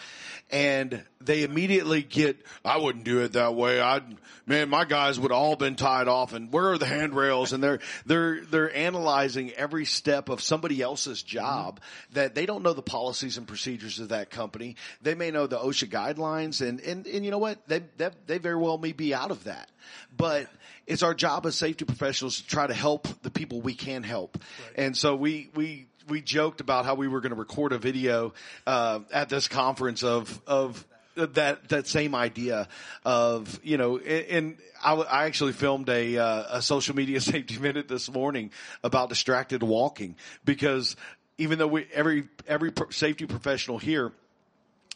and 0.53 1.03
they 1.21 1.45
immediately 1.45 2.03
get, 2.03 2.45
I 2.63 2.77
wouldn't 2.77 3.05
do 3.05 3.21
it 3.21 3.33
that 3.33 3.55
way. 3.55 3.81
I'd, 3.81 4.03
man, 4.47 4.69
my 4.69 4.85
guys 4.85 5.19
would 5.19 5.33
all 5.33 5.57
been 5.57 5.77
tied 5.77 6.09
off 6.09 6.35
and 6.35 6.53
where 6.53 6.73
are 6.73 6.79
the 6.79 6.87
handrails? 6.87 7.55
And 7.55 7.65
they're, 7.65 7.81
they're, 8.05 8.45
they're 8.45 8.77
analyzing 8.77 9.51
every 9.53 9.87
step 9.87 10.29
of 10.29 10.43
somebody 10.43 10.83
else's 10.83 11.23
job 11.23 11.77
mm-hmm. 11.77 12.15
that 12.15 12.35
they 12.35 12.45
don't 12.45 12.63
know 12.63 12.75
the 12.75 12.83
policies 12.83 13.39
and 13.39 13.49
procedures 13.49 13.99
of 13.99 14.11
that 14.11 14.31
company. 14.31 14.77
They 15.01 15.15
may 15.15 15.31
know 15.31 15.47
the 15.47 15.59
OSHA 15.59 15.89
guidelines 15.89 16.67
and, 16.67 16.81
and, 16.81 17.07
and 17.07 17.25
you 17.25 17.31
know 17.31 17.39
what? 17.39 17.67
They, 17.67 17.81
they, 17.97 18.11
they 18.27 18.39
very 18.39 18.57
well 18.57 18.77
may 18.77 18.93
be 18.93 19.15
out 19.15 19.31
of 19.31 19.45
that, 19.45 19.71
but 20.15 20.49
it's 20.93 21.03
our 21.03 21.15
job 21.15 21.47
as 21.47 21.57
safety 21.57 21.85
professionals 21.85 22.41
to 22.41 22.47
try 22.47 22.67
to 22.67 22.75
help 22.75 23.09
the 23.23 23.31
people 23.31 23.61
we 23.61 23.75
can 23.75 24.03
help. 24.03 24.39
Right. 24.39 24.85
And 24.85 24.97
so 24.97 25.17
we, 25.17 25.51
we, 25.55 25.87
we 26.09 26.21
joked 26.21 26.61
about 26.61 26.85
how 26.85 26.95
we 26.95 27.09
were 27.09 27.21
going 27.21 27.31
to 27.31 27.37
record 27.37 27.73
a 27.73 27.79
video 27.79 28.35
uh, 28.67 29.01
at 29.13 29.29
this 29.29 29.49
conference 29.49 30.03
of 30.03 30.41
of 30.47 30.87
that 31.15 31.69
that 31.69 31.87
same 31.87 32.15
idea 32.15 32.69
of 33.05 33.61
you 33.63 33.77
know, 33.77 33.99
and, 33.99 34.57
I, 34.83 34.95
I, 34.95 35.25
actually 35.27 35.53
filmed 35.53 35.89
a 35.89 36.19
uh, 36.19 36.59
a 36.59 36.63
social 36.63 36.97
media 36.97 37.21
safety 37.21 37.59
minute 37.59 37.87
this 37.89 38.11
morning 38.11 38.51
about 38.83 39.09
distracted 39.09 39.63
walking 39.63 40.17
because 40.45 40.97
even 41.39 41.59
though 41.59 41.67
we 41.67 41.87
every 41.93 42.29
every 42.47 42.73
safety 42.91 43.27
professional 43.27 43.79
here 43.79 44.13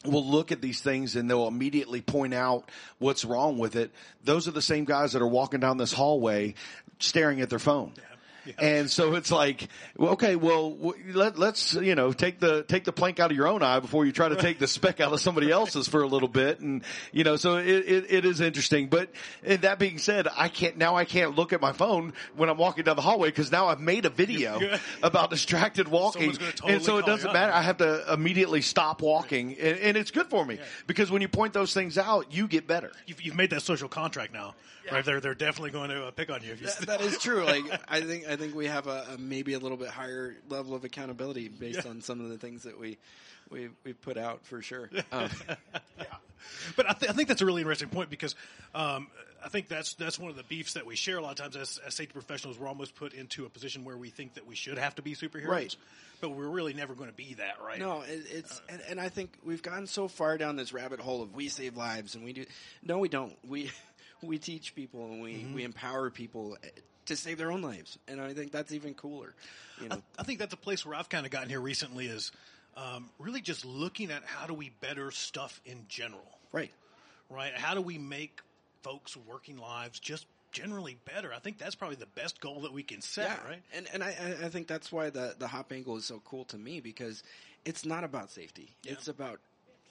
will 0.05 0.25
look 0.25 0.51
at 0.51 0.61
these 0.61 0.81
things 0.81 1.15
and 1.15 1.29
they'll 1.29 1.47
immediately 1.47 2.01
point 2.01 2.33
out 2.33 2.69
what's 2.99 3.25
wrong 3.25 3.57
with 3.57 3.75
it. 3.75 3.91
Those 4.23 4.47
are 4.47 4.51
the 4.51 4.61
same 4.61 4.85
guys 4.85 5.13
that 5.13 5.21
are 5.21 5.27
walking 5.27 5.59
down 5.59 5.77
this 5.77 5.93
hallway 5.93 6.53
staring 6.99 7.41
at 7.41 7.49
their 7.49 7.59
phone. 7.59 7.93
And 8.59 8.89
so 8.89 9.15
it's 9.15 9.31
like, 9.31 9.67
okay, 9.99 10.35
well, 10.35 10.93
let, 11.13 11.37
let's, 11.37 11.73
you 11.73 11.95
know, 11.95 12.13
take 12.13 12.39
the, 12.39 12.63
take 12.63 12.83
the 12.83 12.91
plank 12.91 13.19
out 13.19 13.31
of 13.31 13.37
your 13.37 13.47
own 13.47 13.63
eye 13.63 13.79
before 13.79 14.05
you 14.05 14.11
try 14.11 14.29
to 14.29 14.35
take 14.35 14.59
the 14.59 14.67
speck 14.67 14.99
out 14.99 15.11
of 15.13 15.19
somebody 15.19 15.51
else's 15.51 15.87
for 15.87 16.01
a 16.01 16.07
little 16.07 16.27
bit. 16.27 16.59
And, 16.59 16.83
you 17.11 17.23
know, 17.23 17.35
so 17.35 17.57
it, 17.57 17.67
it, 17.67 18.05
it 18.09 18.25
is 18.25 18.41
interesting. 18.41 18.87
But 18.87 19.09
and 19.43 19.61
that 19.61 19.79
being 19.79 19.97
said, 19.97 20.27
I 20.35 20.49
can't, 20.49 20.77
now 20.77 20.95
I 20.95 21.05
can't 21.05 21.35
look 21.35 21.53
at 21.53 21.61
my 21.61 21.71
phone 21.73 22.13
when 22.35 22.49
I'm 22.49 22.57
walking 22.57 22.83
down 22.83 22.95
the 22.95 23.01
hallway 23.01 23.29
because 23.29 23.51
now 23.51 23.67
I've 23.67 23.79
made 23.79 24.05
a 24.05 24.09
video 24.09 24.59
about 25.03 25.29
distracted 25.29 25.87
walking. 25.87 26.33
Totally 26.33 26.73
and 26.73 26.83
so 26.83 26.97
it 26.97 27.05
doesn't 27.05 27.33
matter. 27.33 27.51
I 27.53 27.61
have 27.61 27.77
to 27.77 28.11
immediately 28.13 28.61
stop 28.61 29.01
walking 29.01 29.53
and, 29.59 29.77
and 29.79 29.97
it's 29.97 30.11
good 30.11 30.27
for 30.27 30.45
me 30.45 30.59
because 30.87 31.11
when 31.11 31.21
you 31.21 31.27
point 31.27 31.53
those 31.53 31.73
things 31.73 31.97
out, 31.97 32.31
you 32.33 32.47
get 32.47 32.67
better. 32.67 32.91
You've, 33.05 33.21
you've 33.21 33.35
made 33.35 33.49
that 33.49 33.61
social 33.61 33.89
contract 33.89 34.33
now, 34.33 34.55
right? 34.91 35.03
They're 35.03 35.19
they're 35.19 35.35
definitely 35.35 35.71
going 35.71 35.89
to 35.89 36.05
uh, 36.07 36.11
pick 36.11 36.29
on 36.29 36.41
you 36.43 36.51
if 36.53 36.61
you. 36.61 36.67
That- 36.67 36.87
that 36.87 37.01
is 37.01 37.17
true. 37.19 37.43
Like 37.43 37.63
I 37.89 38.01
think 38.01 38.27
I 38.27 38.35
think 38.37 38.55
we 38.55 38.67
have 38.67 38.87
a, 38.87 39.05
a 39.13 39.17
maybe 39.17 39.53
a 39.53 39.59
little 39.59 39.77
bit 39.77 39.89
higher 39.89 40.35
level 40.49 40.73
of 40.73 40.83
accountability 40.83 41.49
based 41.49 41.85
on 41.85 42.01
some 42.01 42.21
of 42.21 42.29
the 42.29 42.37
things 42.37 42.63
that 42.63 42.79
we 42.79 42.97
we 43.49 43.69
we 43.83 43.93
put 43.93 44.17
out 44.17 44.45
for 44.45 44.61
sure. 44.61 44.89
Um, 45.11 45.29
But 46.75 46.89
I, 46.89 46.93
th- 46.93 47.11
I 47.11 47.13
think 47.13 47.27
that's 47.27 47.41
a 47.41 47.45
really 47.45 47.61
interesting 47.61 47.89
point 47.89 48.09
because 48.09 48.35
um, 48.75 49.07
I 49.43 49.49
think 49.49 49.67
that's 49.67 49.93
that's 49.95 50.19
one 50.19 50.29
of 50.29 50.37
the 50.37 50.43
beefs 50.43 50.73
that 50.73 50.85
we 50.85 50.95
share 50.95 51.17
a 51.17 51.21
lot 51.21 51.31
of 51.31 51.37
times 51.37 51.55
as, 51.55 51.79
as 51.85 51.95
safety 51.95 52.13
professionals. 52.13 52.57
We're 52.59 52.67
almost 52.67 52.95
put 52.95 53.13
into 53.13 53.45
a 53.45 53.49
position 53.49 53.83
where 53.83 53.97
we 53.97 54.09
think 54.09 54.35
that 54.35 54.47
we 54.47 54.55
should 54.55 54.77
have 54.77 54.95
to 54.95 55.01
be 55.01 55.15
superheroes, 55.15 55.47
Right. 55.47 55.75
But 56.19 56.29
we're 56.29 56.47
really 56.47 56.73
never 56.73 56.95
going 56.95 57.09
to 57.09 57.15
be 57.15 57.35
that, 57.35 57.55
right? 57.63 57.79
No, 57.79 58.01
it, 58.01 58.23
it's 58.31 58.61
and, 58.69 58.81
and 58.89 58.99
I 58.99 59.09
think 59.09 59.31
we've 59.45 59.61
gotten 59.61 59.85
so 59.87 60.07
far 60.07 60.37
down 60.37 60.55
this 60.55 60.73
rabbit 60.73 60.99
hole 60.99 61.21
of 61.21 61.35
we 61.35 61.47
save 61.49 61.77
lives 61.77 62.15
and 62.15 62.23
we 62.23 62.33
do. 62.33 62.45
No, 62.83 62.97
we 62.97 63.09
don't. 63.09 63.35
We 63.47 63.71
we 64.21 64.37
teach 64.37 64.75
people 64.75 65.05
and 65.11 65.21
we 65.21 65.45
we 65.53 65.63
empower 65.63 66.09
people 66.09 66.57
to 67.05 67.15
save 67.15 67.37
their 67.37 67.51
own 67.51 67.61
lives, 67.61 67.97
and 68.07 68.19
I 68.19 68.33
think 68.33 68.51
that's 68.51 68.71
even 68.73 68.93
cooler. 68.93 69.33
You 69.81 69.89
know, 69.89 70.01
I 70.19 70.23
think 70.23 70.39
that's 70.39 70.53
a 70.53 70.57
place 70.57 70.85
where 70.85 70.95
I've 70.95 71.09
kind 71.09 71.25
of 71.25 71.31
gotten 71.31 71.49
here 71.49 71.61
recently 71.61 72.07
is 72.07 72.31
um, 72.75 73.09
really 73.19 73.41
just 73.41 73.63
looking 73.65 74.11
at 74.11 74.23
how 74.25 74.45
do 74.47 74.53
we 74.53 74.71
better 74.81 75.11
stuff 75.11 75.61
in 75.65 75.85
general, 75.87 76.37
right? 76.51 76.71
right? 77.29 77.53
How 77.53 77.73
do 77.75 77.81
we 77.81 77.97
make 77.97 78.41
folks' 78.83 79.15
working 79.27 79.57
lives 79.57 79.99
just 79.99 80.25
generally 80.51 80.97
better? 81.05 81.31
I 81.33 81.39
think 81.39 81.57
that's 81.59 81.75
probably 81.75 81.97
the 81.97 82.07
best 82.07 82.41
goal 82.41 82.61
that 82.61 82.73
we 82.73 82.83
can 82.83 83.01
set, 83.01 83.29
yeah, 83.43 83.47
right? 83.49 83.61
And 83.73 83.87
and 83.93 84.03
I 84.03 84.07
I- 84.09 84.45
I 84.45 84.49
think 84.49 84.67
that's 84.67 84.91
why 84.91 85.09
the 85.09 85.35
the 85.37 85.47
hop 85.47 85.71
angle 85.71 85.95
is 85.97 86.05
so 86.05 86.21
cool 86.25 86.45
to 86.45 86.57
me 86.57 86.79
because 86.81 87.23
it's 87.65 87.85
not 87.85 88.03
about 88.03 88.31
safety. 88.31 88.69
It's 88.85 89.07
about 89.07 89.39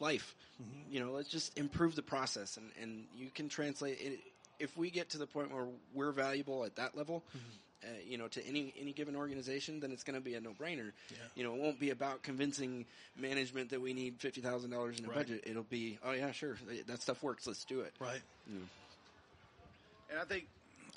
life. 0.01 0.35
Mm-hmm. 0.63 0.93
You 0.95 1.01
know, 1.01 1.13
let's 1.13 1.29
just 1.29 1.57
improve 1.59 1.95
the 1.95 2.03
process, 2.03 2.57
and 2.57 2.71
and 2.81 3.05
you 3.17 3.31
can 3.31 3.49
translate 3.49 3.99
it. 4.01 4.21
If 4.59 4.77
we 4.77 4.91
get 4.91 5.11
to 5.11 5.19
the 5.19 5.27
point 5.27 5.53
where 5.53 5.67
we're 5.95 6.13
valuable 6.13 6.65
at 6.65 6.77
that 6.77 6.97
level. 6.97 7.23
Mm-hmm. 7.31 7.39
Uh, 7.85 7.89
you 8.09 8.17
know, 8.17 8.27
to 8.27 8.45
any 8.47 8.73
any 8.81 8.91
given 8.91 9.15
organization, 9.15 9.81
then 9.81 9.93
it's 9.93 10.03
going 10.03 10.15
to 10.19 10.21
be 10.21 10.35
a 10.35 10.41
no 10.41 10.51
brainer. 10.59 10.93
You 11.37 11.45
know, 11.45 11.55
it 11.55 11.61
won't 11.61 11.79
be 11.79 11.91
about 11.91 12.23
convincing 12.23 12.87
management 13.17 13.69
that 13.71 13.81
we 13.83 13.93
need 13.93 14.17
fifty 14.19 14.41
thousand 14.41 14.71
dollars 14.71 14.99
in 14.99 15.05
a 15.05 15.09
Right. 15.09 15.19
budget. 15.19 15.45
It'll 15.47 15.63
be, 15.63 15.99
oh 16.03 16.13
yeah, 16.13 16.33
sure, 16.33 16.57
that 16.87 17.03
stuff 17.03 17.23
works. 17.23 17.47
Let's 17.47 17.65
do 17.67 17.81
it. 17.83 17.93
Right. 18.01 18.23
And 18.49 20.19
I 20.19 20.25
think 20.25 20.47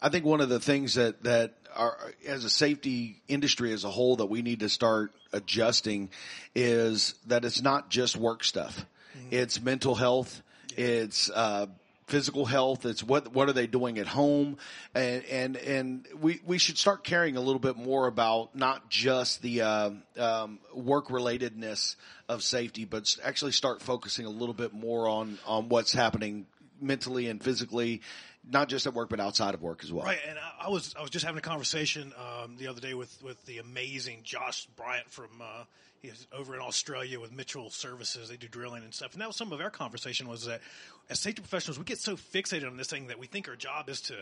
I 0.02 0.10
think 0.10 0.26
one 0.26 0.42
of 0.42 0.50
the 0.50 0.60
things 0.60 0.96
that 0.96 1.24
that 1.24 1.56
are 1.76 1.98
as 2.28 2.46
a 2.46 2.50
safety 2.50 3.22
industry 3.28 3.74
as 3.74 3.84
a 3.84 3.90
whole 3.90 4.18
that 4.18 4.26
we 4.28 4.42
need 4.42 4.62
to 4.62 4.70
start 4.70 5.12
adjusting 5.32 6.10
is 6.56 7.16
that 7.28 7.46
it's 7.46 7.62
not 7.62 7.90
just 7.90 8.18
work 8.18 8.44
stuff. 8.44 8.86
It's 9.32 9.62
mental 9.62 9.96
health. 9.96 10.42
It's 10.76 11.30
uh, 11.30 11.68
physical 12.08 12.46
health. 12.46 12.86
It's 12.86 13.04
what 13.04 13.34
what 13.34 13.50
are 13.50 13.54
they 13.54 13.68
doing 13.68 14.00
at 14.00 14.08
home, 14.08 14.58
and 14.94 15.24
and 15.26 15.58
and 15.58 16.08
we 16.20 16.42
we 16.46 16.58
should 16.58 16.78
start 16.78 17.04
caring 17.04 17.38
a 17.38 17.42
little 17.42 17.60
bit 17.60 17.78
more 17.78 18.08
about 18.08 18.56
not 18.56 18.90
just 18.90 19.42
the 19.42 19.62
uh, 19.62 19.92
um, 20.18 20.60
work 20.74 21.08
relatedness 21.08 21.96
of 22.28 22.44
safety, 22.44 22.86
but 22.86 23.16
actually 23.24 23.52
start 23.52 23.82
focusing 23.82 24.26
a 24.26 24.30
little 24.30 24.56
bit 24.56 24.74
more 24.74 25.08
on 25.08 25.38
on 25.46 25.70
what's 25.70 25.94
happening 25.94 26.46
mentally 26.82 27.28
and 27.28 27.44
physically, 27.44 28.02
not 28.48 28.70
just 28.70 28.88
at 28.88 28.94
work 28.94 29.10
but 29.10 29.20
outside 29.20 29.54
of 29.54 29.62
work 29.62 29.82
as 29.84 29.92
well. 29.92 30.06
Right, 30.06 30.20
and 30.28 30.38
I, 30.38 30.66
I 30.68 30.70
was 30.70 30.96
I 30.98 31.02
was 31.02 31.10
just 31.10 31.26
having 31.26 31.40
a 31.40 31.42
conversation 31.42 32.14
um, 32.18 32.56
the 32.58 32.68
other 32.68 32.82
day 32.82 32.94
with, 32.94 33.22
with 33.24 33.44
the 33.46 33.58
amazing 33.60 34.22
Josh 34.24 34.66
Bryant 34.76 35.10
from 35.10 35.30
uh, 35.42 35.64
he's 36.02 36.28
over 36.32 36.56
in 36.56 36.62
Australia 36.62 37.20
with 37.20 37.32
Mitchell 37.32 37.70
Services. 37.70 38.30
They 38.30 38.38
do 38.38 38.48
drilling 38.48 38.84
and 38.84 38.94
stuff, 38.94 39.14
and 39.14 39.22
that 39.22 39.28
was 39.28 39.36
some 39.36 39.52
of 39.52 39.60
our 39.62 39.70
conversation 39.70 40.28
was 40.28 40.46
that 40.46 40.62
as 41.10 41.20
safety 41.20 41.42
professionals, 41.42 41.78
we 41.78 41.86
get 41.86 42.00
so 42.00 42.16
fixated 42.16 42.68
on 42.68 42.78
this 42.78 42.88
thing 42.88 43.08
that 43.08 43.20
we 43.20 43.28
think 43.28 43.48
our 43.50 43.56
job 43.56 43.90
is 43.90 44.02
to 44.02 44.16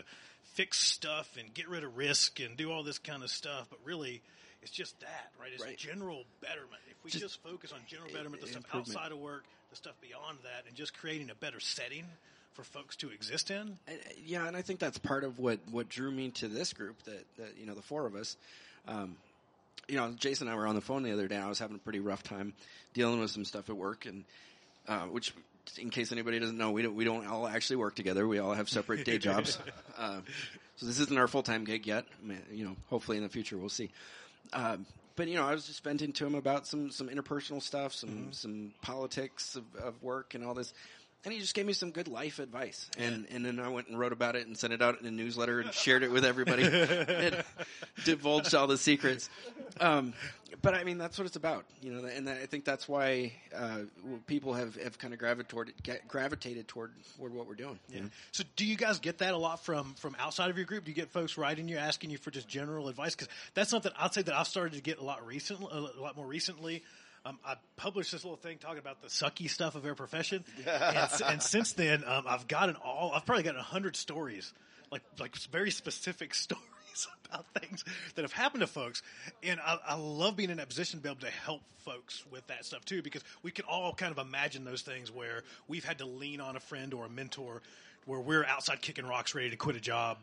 fix 0.54 0.78
stuff 0.78 1.36
and 1.38 1.54
get 1.54 1.68
rid 1.68 1.84
of 1.84 1.96
risk 1.96 2.40
and 2.40 2.56
do 2.56 2.72
all 2.72 2.82
this 2.82 2.98
kind 2.98 3.22
of 3.22 3.30
stuff, 3.30 3.66
but 3.70 3.78
really. 3.84 4.22
It's 4.60 4.72
just 4.72 4.98
that, 4.98 5.30
right? 5.40 5.52
It's 5.54 5.62
Right. 5.62 5.78
general 5.78 6.24
betterment. 6.40 6.82
If 6.90 6.96
we 7.04 7.12
just, 7.12 7.22
Just- 7.22 7.42
focus 7.44 7.70
on 7.70 7.78
general 7.86 8.10
betterment, 8.12 8.42
the 8.42 8.48
stuff 8.48 8.64
outside 8.74 9.12
of 9.12 9.18
work, 9.18 9.44
the 9.70 9.76
stuff 9.76 9.94
beyond 10.00 10.38
that, 10.42 10.66
and 10.66 10.74
just 10.76 10.98
creating 10.98 11.30
a 11.30 11.34
better 11.36 11.60
setting 11.60 12.04
for 12.58 12.64
folks 12.64 12.96
to 12.96 13.08
exist 13.10 13.52
in, 13.52 13.78
yeah, 14.26 14.48
and 14.48 14.56
I 14.56 14.62
think 14.62 14.80
that's 14.80 14.98
part 14.98 15.22
of 15.22 15.38
what, 15.38 15.60
what 15.70 15.88
drew 15.88 16.10
me 16.10 16.30
to 16.30 16.48
this 16.48 16.72
group. 16.72 17.00
That, 17.04 17.24
that 17.36 17.54
you 17.56 17.66
know, 17.66 17.74
the 17.74 17.82
four 17.82 18.04
of 18.04 18.16
us. 18.16 18.36
Um, 18.88 19.14
you 19.86 19.94
know, 19.94 20.12
Jason 20.18 20.48
and 20.48 20.54
I 20.54 20.58
were 20.58 20.66
on 20.66 20.74
the 20.74 20.80
phone 20.80 21.04
the 21.04 21.12
other 21.12 21.28
day. 21.28 21.36
I 21.36 21.48
was 21.48 21.60
having 21.60 21.76
a 21.76 21.78
pretty 21.78 22.00
rough 22.00 22.24
time 22.24 22.54
dealing 22.94 23.20
with 23.20 23.30
some 23.30 23.44
stuff 23.44 23.70
at 23.70 23.76
work, 23.76 24.06
and 24.06 24.24
uh, 24.88 25.02
which, 25.02 25.32
in 25.78 25.90
case 25.90 26.10
anybody 26.10 26.40
doesn't 26.40 26.58
know, 26.58 26.72
we 26.72 26.82
don't 26.82 26.96
we 26.96 27.04
don't 27.04 27.28
all 27.28 27.46
actually 27.46 27.76
work 27.76 27.94
together. 27.94 28.26
We 28.26 28.40
all 28.40 28.54
have 28.54 28.68
separate 28.68 29.04
day 29.04 29.18
jobs. 29.18 29.58
Uh, 29.96 30.20
so 30.76 30.86
this 30.86 31.00
isn't 31.00 31.18
our 31.18 31.26
full 31.26 31.42
time 31.42 31.64
gig 31.64 31.84
yet. 31.84 32.04
I 32.22 32.26
mean, 32.28 32.40
you 32.52 32.64
know, 32.64 32.76
hopefully 32.88 33.16
in 33.16 33.24
the 33.24 33.28
future 33.28 33.58
we'll 33.58 33.68
see. 33.68 33.90
Um, 34.52 34.86
but 35.16 35.26
you 35.26 35.34
know, 35.34 35.44
I 35.44 35.50
was 35.50 35.66
just 35.66 35.82
venting 35.82 36.12
to 36.12 36.26
him 36.26 36.36
about 36.36 36.68
some 36.68 36.92
some 36.92 37.08
interpersonal 37.08 37.60
stuff, 37.60 37.94
some 37.94 38.32
some 38.32 38.72
politics 38.80 39.56
of, 39.56 39.64
of 39.74 40.00
work 40.04 40.36
and 40.36 40.44
all 40.44 40.54
this. 40.54 40.72
And 41.24 41.34
he 41.34 41.40
just 41.40 41.54
gave 41.54 41.66
me 41.66 41.72
some 41.72 41.90
good 41.90 42.06
life 42.06 42.38
advice, 42.38 42.88
and 42.96 43.26
and 43.30 43.44
then 43.44 43.58
I 43.58 43.68
went 43.68 43.88
and 43.88 43.98
wrote 43.98 44.12
about 44.12 44.36
it 44.36 44.46
and 44.46 44.56
sent 44.56 44.72
it 44.72 44.80
out 44.80 45.00
in 45.00 45.06
a 45.06 45.10
newsletter 45.10 45.60
and 45.60 45.74
shared 45.74 46.04
it 46.04 46.12
with 46.12 46.24
everybody, 46.24 46.62
and 46.64 47.44
divulged 48.04 48.54
all 48.54 48.68
the 48.68 48.78
secrets. 48.78 49.28
Um, 49.80 50.14
but 50.62 50.74
I 50.74 50.84
mean, 50.84 50.96
that's 50.96 51.18
what 51.18 51.26
it's 51.26 51.36
about, 51.36 51.64
you 51.82 51.92
know. 51.92 52.06
And 52.06 52.28
I 52.28 52.46
think 52.46 52.64
that's 52.64 52.88
why 52.88 53.32
uh, 53.54 53.80
people 54.26 54.54
have, 54.54 54.76
have 54.76 54.98
kind 54.98 55.12
of 55.12 55.18
gravitated 55.18 55.74
gravitated 56.06 56.68
toward 56.68 56.92
toward 57.16 57.34
what 57.34 57.46
we're 57.46 57.54
doing. 57.54 57.78
you 57.90 58.02
know? 58.02 58.08
So, 58.32 58.44
do 58.56 58.64
you 58.64 58.76
guys 58.76 58.98
get 58.98 59.18
that 59.18 59.34
a 59.34 59.38
lot 59.38 59.64
from 59.64 59.94
from 59.94 60.16
outside 60.18 60.50
of 60.50 60.56
your 60.56 60.66
group? 60.66 60.84
Do 60.84 60.90
you 60.90 60.94
get 60.94 61.10
folks 61.10 61.36
writing 61.36 61.68
you, 61.68 61.76
asking 61.76 62.10
you 62.10 62.18
for 62.18 62.30
just 62.30 62.48
general 62.48 62.88
advice? 62.88 63.14
Because 63.14 63.28
that's 63.54 63.70
something 63.70 63.92
I'd 63.98 64.14
say 64.14 64.22
that 64.22 64.34
I've 64.34 64.48
started 64.48 64.74
to 64.74 64.82
get 64.82 64.98
a 64.98 65.04
lot 65.04 65.26
recently, 65.26 65.68
a 65.72 66.00
lot 66.00 66.16
more 66.16 66.26
recently. 66.26 66.82
Um, 67.28 67.38
I 67.44 67.56
published 67.76 68.12
this 68.12 68.24
little 68.24 68.38
thing 68.38 68.56
talking 68.58 68.78
about 68.78 69.02
the 69.02 69.08
sucky 69.08 69.50
stuff 69.50 69.74
of 69.74 69.84
our 69.84 69.94
profession, 69.94 70.44
and, 70.66 71.22
and 71.26 71.42
since 71.42 71.74
then, 71.74 72.02
um, 72.06 72.24
I've 72.26 72.48
gotten 72.48 72.76
all. 72.76 73.12
I've 73.14 73.26
probably 73.26 73.42
gotten 73.42 73.60
a 73.60 73.64
hundred 73.64 73.96
stories, 73.96 74.54
like 74.90 75.02
like 75.18 75.36
very 75.52 75.70
specific 75.70 76.34
stories 76.46 76.62
about 77.26 77.44
things 77.60 77.84
that 78.14 78.22
have 78.22 78.32
happened 78.32 78.62
to 78.62 78.66
folks, 78.66 79.02
and 79.42 79.60
I, 79.60 79.78
I 79.88 79.94
love 79.96 80.36
being 80.36 80.48
in 80.48 80.56
that 80.56 80.68
position 80.68 81.00
to 81.00 81.02
be 81.02 81.10
able 81.10 81.20
to 81.20 81.30
help 81.30 81.60
folks 81.84 82.24
with 82.30 82.46
that 82.46 82.64
stuff 82.64 82.84
too, 82.86 83.02
because 83.02 83.22
we 83.42 83.50
can 83.50 83.66
all 83.66 83.92
kind 83.92 84.10
of 84.10 84.18
imagine 84.18 84.64
those 84.64 84.80
things 84.80 85.12
where 85.12 85.42
we've 85.66 85.84
had 85.84 85.98
to 85.98 86.06
lean 86.06 86.40
on 86.40 86.56
a 86.56 86.60
friend 86.60 86.94
or 86.94 87.04
a 87.04 87.10
mentor, 87.10 87.60
where 88.06 88.20
we're 88.20 88.44
outside 88.46 88.80
kicking 88.80 89.04
rocks, 89.04 89.34
ready 89.34 89.50
to 89.50 89.56
quit 89.56 89.76
a 89.76 89.80
job. 89.80 90.16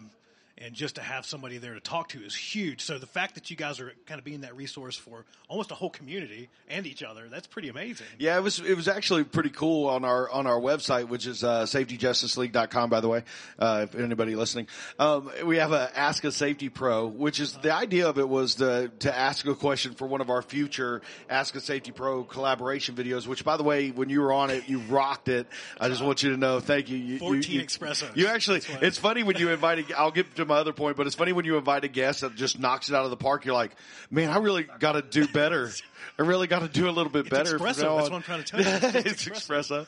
And 0.57 0.73
just 0.73 0.95
to 0.95 1.01
have 1.01 1.25
somebody 1.25 1.57
there 1.57 1.73
to 1.73 1.81
talk 1.81 2.09
to 2.09 2.23
is 2.23 2.33
huge. 2.33 2.81
So 2.81 2.97
the 2.97 3.05
fact 3.05 3.35
that 3.35 3.51
you 3.51 3.57
guys 3.57 3.81
are 3.81 3.91
kind 4.05 4.19
of 4.19 4.23
being 4.23 4.41
that 4.41 4.55
resource 4.55 4.95
for 4.95 5.25
almost 5.49 5.69
a 5.71 5.75
whole 5.75 5.89
community 5.89 6.47
and 6.69 6.87
each 6.87 7.03
other, 7.03 7.27
that's 7.29 7.45
pretty 7.45 7.67
amazing. 7.67 8.07
Yeah, 8.17 8.37
it 8.37 8.41
was 8.41 8.59
it 8.59 8.75
was 8.75 8.87
actually 8.87 9.25
pretty 9.25 9.49
cool 9.49 9.89
on 9.89 10.05
our 10.05 10.29
on 10.29 10.47
our 10.47 10.57
website, 10.57 11.09
which 11.09 11.27
is 11.27 11.43
uh, 11.43 11.63
safetyjusticeleague.com. 11.63 12.89
By 12.89 13.01
the 13.01 13.09
way, 13.09 13.23
uh, 13.59 13.81
if 13.83 13.95
anybody 13.95 14.37
listening, 14.37 14.67
um, 14.97 15.29
we 15.43 15.57
have 15.57 15.73
a 15.73 15.91
Ask 15.93 16.23
a 16.23 16.31
Safety 16.31 16.69
Pro, 16.69 17.07
which 17.07 17.41
is 17.41 17.57
the 17.57 17.73
idea 17.73 18.07
of 18.07 18.17
it 18.17 18.29
was 18.29 18.55
to 18.55 18.91
to 18.99 19.13
ask 19.13 19.45
a 19.45 19.55
question 19.55 19.93
for 19.93 20.07
one 20.07 20.21
of 20.21 20.29
our 20.29 20.41
future 20.41 21.01
Ask 21.29 21.55
a 21.55 21.59
Safety 21.59 21.91
Pro 21.91 22.23
collaboration 22.23 22.95
videos. 22.95 23.27
Which, 23.27 23.43
by 23.43 23.57
the 23.57 23.63
way, 23.63 23.91
when 23.91 24.09
you 24.09 24.21
were 24.21 24.31
on 24.31 24.51
it, 24.51 24.69
you 24.69 24.79
rocked 24.79 25.27
it. 25.27 25.47
I 25.81 25.89
just 25.89 26.01
want 26.01 26.23
you 26.23 26.31
to 26.31 26.37
know, 26.37 26.61
thank 26.61 26.89
you. 26.89 26.97
you 26.97 27.19
14 27.19 27.51
you, 27.51 27.59
you, 27.59 27.65
espressos. 27.65 28.15
You 28.15 28.27
actually, 28.27 28.61
it's 28.81 28.97
funny 28.97 29.23
when 29.23 29.35
you 29.35 29.49
invited. 29.49 29.91
I'll 29.91 30.11
get 30.11 30.33
to 30.35 30.44
to 30.47 30.53
my 30.53 30.59
other 30.59 30.73
point, 30.73 30.97
but 30.97 31.07
it's 31.07 31.15
funny 31.15 31.33
when 31.33 31.45
you 31.45 31.57
invite 31.57 31.83
a 31.83 31.87
guest 31.87 32.21
that 32.21 32.35
just 32.35 32.59
knocks 32.59 32.89
it 32.89 32.95
out 32.95 33.05
of 33.05 33.09
the 33.09 33.17
park. 33.17 33.45
You're 33.45 33.55
like, 33.55 33.75
man, 34.09 34.29
I 34.29 34.37
really 34.37 34.63
got 34.63 34.93
to 34.93 35.01
do 35.01 35.27
better. 35.27 35.69
I 36.17 36.21
really 36.21 36.47
got 36.47 36.59
to 36.59 36.67
do 36.67 36.87
a 36.87 36.91
little 36.91 37.11
bit 37.11 37.29
better. 37.29 37.57
espresso. 37.59 37.97
That's 37.97 38.09
what 38.09 38.13
I'm 38.13 38.21
trying 38.21 38.43
to 38.43 38.45
tell 38.45 38.59
you. 38.61 38.67
it's 38.99 39.25
espresso. 39.25 39.85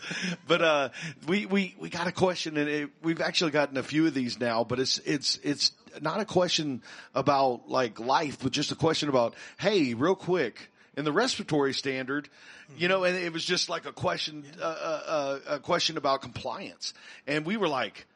But 0.48 0.62
uh, 0.62 0.90
we 1.28 1.46
we 1.46 1.76
we 1.80 1.90
got 1.90 2.08
a 2.08 2.12
question, 2.12 2.58
and 2.58 2.70
it, 2.70 2.90
we've 3.02 3.22
actually 3.22 3.52
gotten 3.52 3.78
a 3.78 3.84
few 3.84 4.08
of 4.08 4.14
these 4.14 4.40
now. 4.40 4.64
But 4.64 4.80
it's 4.80 5.00
it's 5.00 5.38
it's 5.44 5.72
not 6.02 6.20
a 6.20 6.26
question 6.26 6.82
about 7.16 7.70
like 7.70 8.00
life, 8.00 8.40
but 8.42 8.52
just 8.52 8.72
a 8.72 8.76
question 8.76 9.10
about 9.10 9.36
hey, 9.58 9.94
real 9.94 10.16
quick. 10.16 10.70
In 10.96 11.06
the 11.06 11.12
respiratory 11.12 11.76
standard, 11.76 12.28
you 12.76 12.88
know, 12.88 13.04
and 13.04 13.16
it 13.16 13.32
was 13.32 13.46
just 13.46 13.70
like 13.70 13.86
a 13.86 13.92
question, 13.92 14.44
uh, 14.60 14.64
uh, 14.64 15.02
uh, 15.06 15.40
a 15.48 15.60
question 15.60 15.96
about 15.96 16.24
compliance, 16.24 16.96
and 17.28 17.46
we 17.46 17.56
were 17.56 17.68
like, 17.68 18.08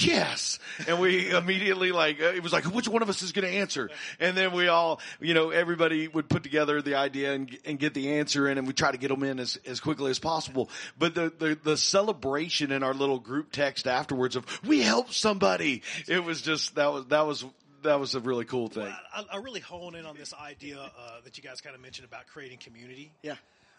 yes. 0.00 0.58
And 0.86 1.00
we 1.00 1.30
immediately 1.30 1.92
like, 1.92 2.20
uh, 2.20 2.26
it 2.26 2.42
was 2.42 2.52
like, 2.52 2.64
which 2.64 2.88
one 2.88 3.02
of 3.02 3.08
us 3.08 3.22
is 3.22 3.32
going 3.32 3.46
to 3.46 3.58
answer? 3.58 3.90
And 4.20 4.36
then 4.36 4.52
we 4.52 4.68
all, 4.68 5.00
you 5.20 5.34
know, 5.34 5.50
everybody 5.50 6.08
would 6.08 6.28
put 6.28 6.42
together 6.42 6.82
the 6.82 6.96
idea 6.96 7.32
and, 7.32 7.58
and 7.64 7.78
get 7.78 7.94
the 7.94 8.18
answer 8.18 8.48
in 8.48 8.58
and 8.58 8.66
we 8.66 8.72
try 8.72 8.92
to 8.92 8.98
get 8.98 9.08
them 9.08 9.22
in 9.22 9.38
as, 9.38 9.58
as 9.66 9.80
quickly 9.80 10.10
as 10.10 10.18
possible. 10.18 10.70
But 10.98 11.14
the, 11.14 11.32
the, 11.36 11.58
the 11.62 11.76
celebration 11.76 12.72
in 12.72 12.82
our 12.82 12.94
little 12.94 13.18
group 13.18 13.52
text 13.52 13.86
afterwards 13.86 14.36
of, 14.36 14.44
we 14.64 14.82
helped 14.82 15.14
somebody. 15.14 15.82
It 16.06 16.24
was 16.24 16.42
just, 16.42 16.74
that 16.74 16.92
was, 16.92 17.06
that 17.06 17.26
was, 17.26 17.44
that 17.82 18.00
was 18.00 18.14
a 18.14 18.20
really 18.20 18.44
cool 18.44 18.68
thing. 18.68 18.92
I, 19.14 19.24
I 19.32 19.36
really 19.38 19.60
hone 19.60 19.94
in 19.94 20.04
on 20.04 20.16
this 20.16 20.34
idea 20.34 20.78
uh, 20.80 21.20
that 21.24 21.36
you 21.38 21.44
guys 21.44 21.60
kind 21.60 21.76
of 21.76 21.82
mentioned 21.82 22.06
about 22.06 22.26
creating 22.26 22.58
community. 22.58 23.12
Yeah. 23.22 23.36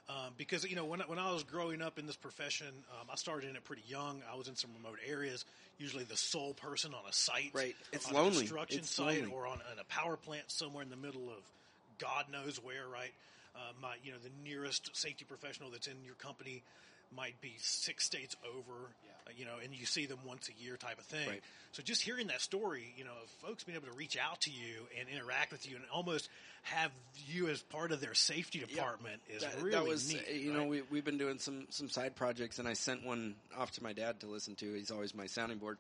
Um, 0.10 0.34
because 0.38 0.63
you 0.68 0.75
know 0.75 0.86
when 0.86 1.01
I- 1.04 1.06
when 1.06 1.20
I 1.20 1.32
was 1.32 1.44
growing 1.44 1.84
up 1.84 2.00
in 2.00 2.08
this 2.08 2.16
profession, 2.16 2.84
um, 3.00 3.08
I 3.12 3.16
started 3.16 3.48
in 3.50 3.56
it 3.56 3.63
pretty 3.63 3.84
young. 3.88 4.24
I 4.24 4.34
was 4.36 4.48
in 4.48 4.56
some 4.56 4.74
remote 4.74 4.98
areas, 5.06 5.46
usually 5.78 6.04
the 6.04 6.18
sole 6.18 6.56
person 6.56 6.96
on 6.96 7.06
a 7.08 7.13
site, 7.13 7.51
Right. 7.54 7.75
It's 7.92 8.08
on 8.08 8.13
lonely. 8.16 8.38
a 8.38 8.39
construction 8.39 8.80
It's 8.80 8.89
site, 8.89 9.20
lonely. 9.22 9.32
or 9.32 9.46
on, 9.46 9.62
on 9.62 9.78
a 9.80 9.84
power 9.84 10.18
plant 10.18 10.50
somewhere 10.50 10.82
in 10.82 10.89
the 10.89 10.96
middle 10.96 11.30
of 11.30 11.44
God 12.00 12.28
knows 12.30 12.60
where. 12.60 12.88
Right, 12.88 13.13
uh, 13.56 13.74
my 13.80 13.98
you 14.04 14.12
know 14.12 14.18
the 14.18 14.32
nearest 14.44 14.96
safety 14.96 15.25
professional 15.25 15.70
that's 15.70 15.86
in 15.88 16.04
your 16.04 16.16
company 16.16 16.63
might 17.16 17.39
be 17.42 17.56
six 17.60 18.06
states 18.06 18.36
over. 18.56 18.74
uh, 19.28 19.32
You 19.38 19.46
know, 19.46 19.58
and 19.63 19.74
you 19.74 19.86
see 19.86 20.06
them 20.06 20.20
once 20.25 20.50
a 20.50 20.63
year, 20.63 20.75
type 20.78 20.98
of 21.00 21.06
thing. 21.06 21.28
Right. 21.30 21.42
So 21.72 21.84
just 21.84 22.01
hearing 22.01 22.28
that 22.28 22.42
story, 22.42 22.94
you 22.98 23.04
know, 23.04 23.12
of 23.24 23.30
folks 23.48 23.63
being 23.63 23.78
able 23.78 23.88
to 23.88 23.94
reach 23.94 24.18
out 24.18 24.42
to 24.42 24.51
you 24.51 24.88
and 25.00 25.08
interact 25.10 25.51
with 25.51 25.70
you, 25.70 25.75
and 25.75 25.86
almost 25.94 26.30
have 26.63 26.92
you 27.28 27.48
as 27.48 27.62
part 27.62 27.92
of 27.92 28.01
their 28.01 28.13
safety 28.16 28.60
department 28.60 29.22
is 29.30 29.44
that, 29.44 29.56
really 29.62 29.72
that 29.72 29.86
was 29.86 30.12
neat. 30.12 30.25
uh, 30.30 30.34
you 30.34 30.51
know 30.51 30.66
we 30.66 30.82
we've 30.92 31.06
been 31.06 31.18
doing 31.18 31.38
some 31.39 31.68
some 31.70 31.89
side 31.89 32.16
projects 32.16 32.60
and 32.60 32.68
I 32.68 32.74
sent 32.74 33.06
one 33.06 33.36
off 33.58 33.72
to 33.74 33.84
my 33.84 33.94
dad 33.94 34.20
to 34.22 34.28
listen 34.28 34.56
to. 34.56 34.74
He's 34.74 34.92
always 34.92 35.13
my 35.16 35.28
sounding 35.28 35.58
board. 35.60 35.78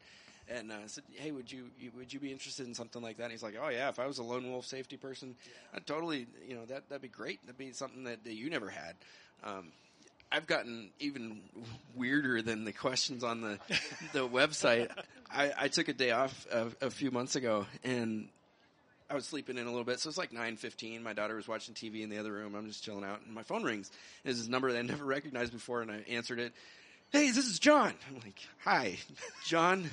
And 0.51 0.71
uh, 0.71 0.75
I 0.83 0.87
said, 0.87 1.03
"Hey, 1.11 1.29
would 1.31 1.51
you, 1.51 1.69
you 1.79 1.91
would 1.97 2.11
you 2.13 2.19
be 2.19 2.31
interested 2.31 2.65
in 2.65 2.73
something 2.73 3.01
like 3.03 3.17
that?" 3.17 3.23
And 3.23 3.31
he's 3.31 3.43
like, 3.43 3.55
"Oh 3.61 3.69
yeah, 3.69 3.89
if 3.89 3.99
I 3.99 4.07
was 4.07 4.17
a 4.17 4.23
lone 4.23 4.49
wolf 4.49 4.65
safety 4.65 4.97
person, 4.97 5.35
I'd 5.75 5.85
totally, 5.85 6.25
you 6.47 6.55
know, 6.55 6.65
that 6.65 6.89
that'd 6.89 7.01
be 7.03 7.07
great. 7.07 7.39
That'd 7.45 7.57
be 7.57 7.71
something 7.71 8.05
that, 8.05 8.23
that 8.23 8.33
you 8.33 8.49
never 8.49 8.69
had." 8.69 8.95
Um, 9.43 9.67
I've 10.31 10.45
gotten 10.45 10.91
even 10.99 11.41
weirder 11.95 12.41
than 12.41 12.63
the 12.63 12.71
questions 12.71 13.23
on 13.23 13.41
the 13.41 13.59
the 14.13 14.27
website. 14.27 14.89
I, 15.31 15.51
I 15.57 15.67
took 15.67 15.87
a 15.87 15.93
day 15.93 16.11
off 16.11 16.47
a, 16.51 16.67
a 16.81 16.89
few 16.91 17.09
months 17.11 17.35
ago, 17.35 17.65
and 17.83 18.29
I 19.09 19.15
was 19.15 19.25
sleeping 19.25 19.57
in 19.57 19.65
a 19.65 19.69
little 19.69 19.85
bit, 19.85 19.99
so 19.99 20.07
it's 20.07 20.17
like 20.17 20.31
nine 20.31 20.55
fifteen. 20.55 21.01
My 21.01 21.13
daughter 21.13 21.35
was 21.35 21.47
watching 21.47 21.73
TV 21.73 22.01
in 22.01 22.09
the 22.09 22.19
other 22.19 22.31
room. 22.31 22.53
I'm 22.55 22.67
just 22.67 22.83
chilling 22.83 23.03
out, 23.03 23.21
and 23.25 23.33
my 23.33 23.43
phone 23.43 23.63
rings. 23.63 23.91
It's 24.23 24.37
this 24.37 24.47
number 24.47 24.71
that 24.71 24.77
I 24.77 24.83
never 24.83 25.03
recognized 25.19 25.51
before, 25.51 25.81
and 25.81 25.91
I 25.91 26.03
answered 26.09 26.39
it. 26.39 26.53
Hey, 27.11 27.31
this 27.31 27.47
is 27.47 27.57
John. 27.57 27.93
I'm 28.07 28.21
like, 28.21 28.39
hi, 28.59 28.97
John. 29.47 29.89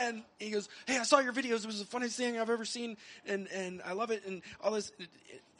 and 0.00 0.22
he 0.40 0.50
goes, 0.50 0.68
"Hey, 0.86 0.98
I 0.98 1.04
saw 1.04 1.20
your 1.20 1.32
videos. 1.32 1.62
It 1.62 1.66
was 1.66 1.78
the 1.78 1.86
funniest 1.86 2.16
thing 2.16 2.40
I've 2.40 2.50
ever 2.50 2.64
seen, 2.64 2.96
and 3.24 3.46
and 3.54 3.82
I 3.84 3.92
love 3.92 4.10
it, 4.10 4.26
and 4.26 4.42
all 4.60 4.72
this." 4.72 4.90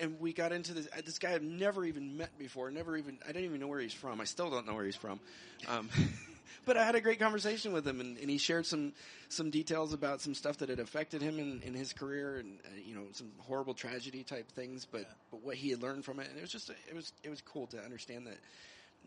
And 0.02 0.18
we 0.18 0.32
got 0.32 0.50
into 0.50 0.74
this. 0.74 0.88
This 1.06 1.20
guy 1.20 1.32
I've 1.32 1.44
never 1.44 1.84
even 1.84 2.16
met 2.16 2.36
before. 2.36 2.72
Never 2.72 2.96
even. 2.96 3.18
I 3.22 3.28
didn't 3.28 3.44
even 3.44 3.60
know 3.60 3.68
where 3.68 3.78
he's 3.78 3.94
from. 3.94 4.20
I 4.20 4.24
still 4.24 4.50
don't 4.50 4.66
know 4.66 4.74
where 4.74 4.84
he's 4.84 4.96
from. 4.96 5.20
Um, 5.68 5.88
but 6.66 6.76
I 6.76 6.84
had 6.84 6.96
a 6.96 7.00
great 7.00 7.20
conversation 7.20 7.72
with 7.72 7.86
him, 7.86 8.00
and, 8.00 8.18
and 8.18 8.28
he 8.28 8.36
shared 8.36 8.66
some 8.66 8.94
some 9.28 9.50
details 9.50 9.92
about 9.92 10.20
some 10.20 10.34
stuff 10.34 10.58
that 10.58 10.70
had 10.70 10.80
affected 10.80 11.22
him 11.22 11.38
in, 11.38 11.62
in 11.62 11.72
his 11.72 11.92
career, 11.92 12.38
and 12.38 12.58
uh, 12.64 12.70
you 12.84 12.96
know 12.96 13.02
some 13.12 13.30
horrible 13.38 13.74
tragedy 13.74 14.24
type 14.24 14.50
things. 14.50 14.84
But 14.90 15.04
but 15.30 15.44
what 15.44 15.54
he 15.54 15.70
had 15.70 15.80
learned 15.80 16.04
from 16.04 16.18
it, 16.18 16.28
and 16.28 16.36
it 16.36 16.40
was 16.40 16.50
just 16.50 16.68
it 16.68 16.96
was 16.96 17.12
it 17.22 17.30
was 17.30 17.40
cool 17.40 17.68
to 17.68 17.78
understand 17.80 18.26
that. 18.26 18.38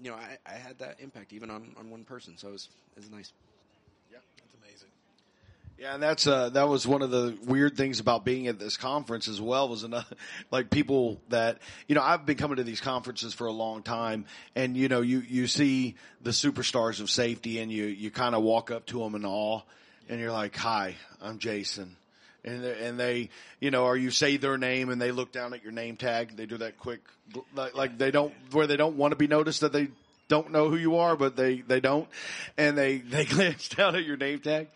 You 0.02 0.12
know, 0.12 0.18
I, 0.18 0.38
I 0.46 0.54
had 0.54 0.80
that 0.80 1.00
impact 1.00 1.32
even 1.34 1.50
on, 1.50 1.74
on 1.80 1.90
one 1.90 2.04
person, 2.04 2.38
so 2.38 2.50
it 2.50 2.52
was, 2.52 2.68
it 2.98 3.00
was 3.00 3.10
nice. 3.10 3.32
Yeah, 5.78 5.94
and 5.94 6.02
that's 6.02 6.26
uh, 6.26 6.50
that 6.50 6.70
was 6.70 6.88
one 6.88 7.02
of 7.02 7.12
the 7.12 7.38
weird 7.46 7.76
things 7.76 8.00
about 8.00 8.24
being 8.24 8.48
at 8.48 8.58
this 8.58 8.78
conference 8.78 9.28
as 9.28 9.42
well. 9.42 9.68
Was 9.68 9.84
another, 9.84 10.06
like 10.52 10.70
people 10.70 11.20
that 11.30 11.58
you 11.88 11.96
know 11.96 12.02
I've 12.02 12.26
been 12.26 12.38
coming 12.38 12.58
to 12.58 12.64
these 12.64 12.80
conferences 12.80 13.34
for 13.34 13.48
a 13.48 13.52
long 13.52 13.84
time, 13.84 14.26
and 14.56 14.78
you 14.78 14.88
know 14.88 15.02
you 15.02 15.20
you 15.20 15.48
see 15.48 15.96
the 16.22 16.32
superstars 16.32 17.02
of 17.02 17.10
safety, 17.10 17.60
and 17.60 17.70
you 17.70 17.86
you 17.86 18.10
kind 18.10 18.36
of 18.36 18.42
walk 18.42 18.72
up 18.72 18.86
to 18.88 19.00
them 19.00 19.16
in 19.16 19.26
awe, 19.26 19.62
and 20.08 20.22
you're 20.22 20.32
like, 20.32 20.56
"Hi, 20.56 20.96
I'm 21.22 21.40
Jason." 21.40 21.98
And 22.46 22.64
they, 22.64 22.88
and 22.88 23.00
they, 23.00 23.30
you 23.60 23.72
know, 23.72 23.86
or 23.86 23.98
you 23.98 24.12
say 24.12 24.38
their 24.38 24.56
name 24.56 24.90
and 24.90 25.02
they 25.02 25.12
look 25.12 25.32
down 25.32 25.56
at 25.56 25.64
your 25.64 25.72
name 25.72 25.98
tag. 25.98 26.38
They 26.38 26.46
do 26.46 26.58
that 26.58 26.78
quick, 26.78 27.00
like, 27.56 27.74
like 27.74 27.98
they 27.98 28.12
don't, 28.12 28.36
where 28.52 28.68
they 28.68 28.78
don't 28.78 28.98
want 28.98 29.14
to 29.14 29.16
be 29.16 29.26
noticed 29.26 29.62
that 29.62 29.74
they 29.74 29.88
don't 30.28 30.52
know 30.52 30.70
who 30.70 30.78
you 30.78 30.98
are, 30.98 31.16
but 31.16 31.36
they, 31.36 31.62
they 31.62 31.80
don't. 31.80 32.08
And 32.58 32.78
they, 32.78 32.98
they 32.98 33.26
glance 33.26 33.70
down 33.70 33.96
at 33.96 34.06
your 34.06 34.18
name 34.18 34.40
tag. 34.40 34.68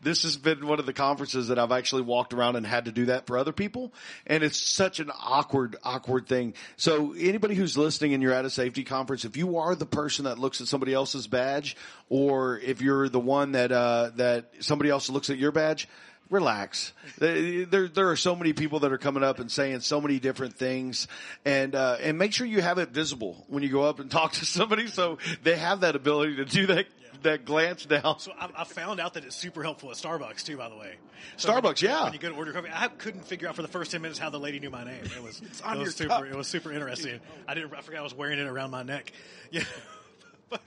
This 0.00 0.22
has 0.22 0.36
been 0.36 0.66
one 0.66 0.78
of 0.78 0.86
the 0.86 0.92
conferences 0.92 1.48
that 1.48 1.58
I've 1.58 1.72
actually 1.72 2.02
walked 2.02 2.32
around 2.32 2.56
and 2.56 2.66
had 2.66 2.86
to 2.86 2.92
do 2.92 3.06
that 3.06 3.26
for 3.26 3.36
other 3.36 3.52
people. 3.52 3.92
And 4.26 4.42
it's 4.42 4.58
such 4.58 5.00
an 5.00 5.10
awkward, 5.10 5.76
awkward 5.82 6.26
thing. 6.26 6.54
So 6.76 7.12
anybody 7.12 7.54
who's 7.54 7.76
listening 7.76 8.14
and 8.14 8.22
you're 8.22 8.32
at 8.32 8.44
a 8.44 8.50
safety 8.50 8.84
conference, 8.84 9.24
if 9.24 9.36
you 9.36 9.58
are 9.58 9.74
the 9.74 9.86
person 9.86 10.24
that 10.24 10.38
looks 10.38 10.60
at 10.60 10.68
somebody 10.68 10.94
else's 10.94 11.26
badge 11.26 11.76
or 12.08 12.58
if 12.58 12.80
you're 12.80 13.08
the 13.08 13.20
one 13.20 13.52
that, 13.52 13.72
uh, 13.72 14.10
that 14.16 14.46
somebody 14.60 14.90
else 14.90 15.10
looks 15.10 15.30
at 15.30 15.38
your 15.38 15.52
badge, 15.52 15.88
relax. 16.30 16.92
There, 17.18 17.88
there 17.88 18.10
are 18.10 18.16
so 18.16 18.34
many 18.36 18.52
people 18.52 18.80
that 18.80 18.92
are 18.92 18.98
coming 18.98 19.22
up 19.22 19.38
and 19.38 19.50
saying 19.50 19.80
so 19.80 20.00
many 20.00 20.18
different 20.18 20.56
things, 20.56 21.08
and 21.44 21.74
uh, 21.74 21.96
and 22.00 22.18
make 22.18 22.32
sure 22.32 22.46
you 22.46 22.60
have 22.60 22.78
it 22.78 22.90
visible 22.90 23.44
when 23.48 23.62
you 23.62 23.68
go 23.68 23.82
up 23.82 24.00
and 24.00 24.10
talk 24.10 24.32
to 24.32 24.44
somebody, 24.44 24.86
so 24.88 25.18
they 25.42 25.56
have 25.56 25.80
that 25.80 25.96
ability 25.96 26.36
to 26.36 26.44
do 26.44 26.66
that 26.66 26.86
that 27.22 27.44
glance 27.44 27.84
down. 27.84 28.18
So 28.20 28.32
I, 28.38 28.48
I 28.58 28.64
found 28.64 29.00
out 29.00 29.14
that 29.14 29.24
it's 29.24 29.36
super 29.36 29.62
helpful 29.62 29.90
at 29.90 29.96
Starbucks 29.96 30.44
too. 30.44 30.56
By 30.56 30.68
the 30.68 30.76
way, 30.76 30.94
Starbucks, 31.36 31.82
when 31.82 31.90
you, 31.90 31.96
yeah. 31.96 32.04
When 32.04 32.12
you 32.12 32.18
go 32.18 32.28
to 32.30 32.36
order 32.36 32.52
coffee, 32.52 32.68
I 32.72 32.88
couldn't 32.88 33.24
figure 33.24 33.48
out 33.48 33.56
for 33.56 33.62
the 33.62 33.68
first 33.68 33.90
ten 33.90 34.02
minutes 34.02 34.18
how 34.18 34.30
the 34.30 34.40
lady 34.40 34.60
knew 34.60 34.70
my 34.70 34.84
name. 34.84 35.02
It 35.04 35.22
was 35.22 35.40
on 35.64 35.74
it 35.74 35.76
your 35.76 35.84
was 35.86 35.96
super. 35.96 36.08
cup. 36.10 36.24
It 36.24 36.36
was 36.36 36.46
super 36.46 36.72
interesting. 36.72 37.20
I 37.46 37.54
didn't. 37.54 37.74
I 37.74 37.80
forgot 37.80 38.00
I 38.00 38.02
was 38.02 38.14
wearing 38.14 38.38
it 38.38 38.46
around 38.46 38.70
my 38.70 38.82
neck. 38.82 39.12
Yeah. 39.50 39.62
but, 40.50 40.60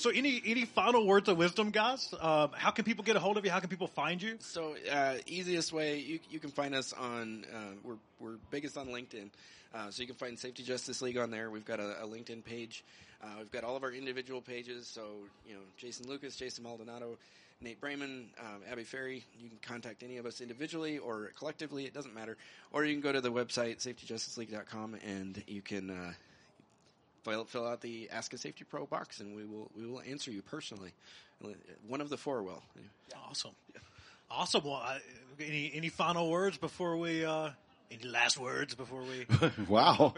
so 0.00 0.08
any 0.08 0.42
any 0.46 0.64
final 0.64 1.06
words 1.06 1.28
of 1.28 1.36
wisdom, 1.36 1.70
guys? 1.70 2.12
Um, 2.18 2.50
how 2.54 2.70
can 2.70 2.84
people 2.84 3.04
get 3.04 3.16
a 3.16 3.20
hold 3.20 3.36
of 3.36 3.44
you? 3.44 3.50
How 3.50 3.60
can 3.60 3.68
people 3.68 3.86
find 3.86 4.20
you? 4.22 4.36
So 4.40 4.74
uh, 4.90 5.16
easiest 5.26 5.72
way 5.72 5.98
you 5.98 6.18
you 6.30 6.40
can 6.40 6.50
find 6.50 6.74
us 6.74 6.94
on 6.94 7.44
uh, 7.54 7.74
we're 7.84 7.98
we're 8.18 8.36
biggest 8.50 8.78
on 8.78 8.88
LinkedIn, 8.88 9.28
uh, 9.74 9.90
so 9.90 10.00
you 10.00 10.06
can 10.06 10.16
find 10.16 10.38
Safety 10.38 10.62
Justice 10.62 11.02
League 11.02 11.18
on 11.18 11.30
there. 11.30 11.50
We've 11.50 11.66
got 11.66 11.80
a, 11.80 12.02
a 12.02 12.06
LinkedIn 12.06 12.44
page. 12.44 12.82
Uh, 13.22 13.26
we've 13.38 13.52
got 13.52 13.62
all 13.62 13.76
of 13.76 13.82
our 13.82 13.92
individual 13.92 14.40
pages. 14.40 14.86
So 14.86 15.02
you 15.46 15.54
know 15.54 15.60
Jason 15.76 16.08
Lucas, 16.08 16.34
Jason 16.34 16.64
Maldonado, 16.64 17.18
Nate 17.60 17.78
Brayman, 17.78 18.24
um, 18.40 18.62
Abby 18.72 18.84
Ferri. 18.84 19.22
You 19.38 19.50
can 19.50 19.58
contact 19.60 20.02
any 20.02 20.16
of 20.16 20.24
us 20.24 20.40
individually 20.40 20.96
or 20.96 21.30
collectively. 21.38 21.84
It 21.84 21.92
doesn't 21.92 22.14
matter. 22.14 22.38
Or 22.72 22.86
you 22.86 22.94
can 22.94 23.02
go 23.02 23.12
to 23.12 23.20
the 23.20 23.32
website 23.32 23.86
safetyjusticeleague.com 23.86 24.96
and 25.06 25.42
you 25.46 25.60
can. 25.60 26.14
Fill, 27.22 27.44
fill 27.44 27.66
out 27.66 27.80
the 27.80 28.08
Ask 28.10 28.32
a 28.32 28.38
Safety 28.38 28.64
Pro 28.64 28.86
box, 28.86 29.20
and 29.20 29.36
we 29.36 29.44
will 29.44 29.70
we 29.76 29.86
will 29.86 30.00
answer 30.00 30.30
you 30.30 30.42
personally. 30.42 30.92
One 31.86 32.00
of 32.00 32.08
the 32.08 32.16
four 32.16 32.42
will. 32.42 32.62
Awesome, 33.28 33.52
awesome. 34.30 34.62
Well, 34.64 34.74
I, 34.74 35.00
any 35.38 35.70
any 35.74 35.88
final 35.88 36.30
words 36.30 36.56
before 36.56 36.96
we? 36.96 37.24
Uh, 37.24 37.50
any 37.90 38.04
last 38.04 38.38
words 38.38 38.74
before 38.74 39.02
we? 39.02 39.26
wow. 39.68 40.14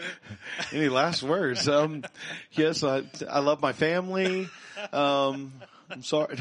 Any 0.73 0.91
last 0.91 1.23
words? 1.23 1.67
Um, 1.69 2.05
yes, 2.53 2.85
I, 2.85 3.03
I 3.31 3.39
love 3.39 3.63
my 3.63 3.73
family. 3.73 4.49
Um, 4.93 5.55
I'm 5.97 6.03
sorry. 6.03 6.39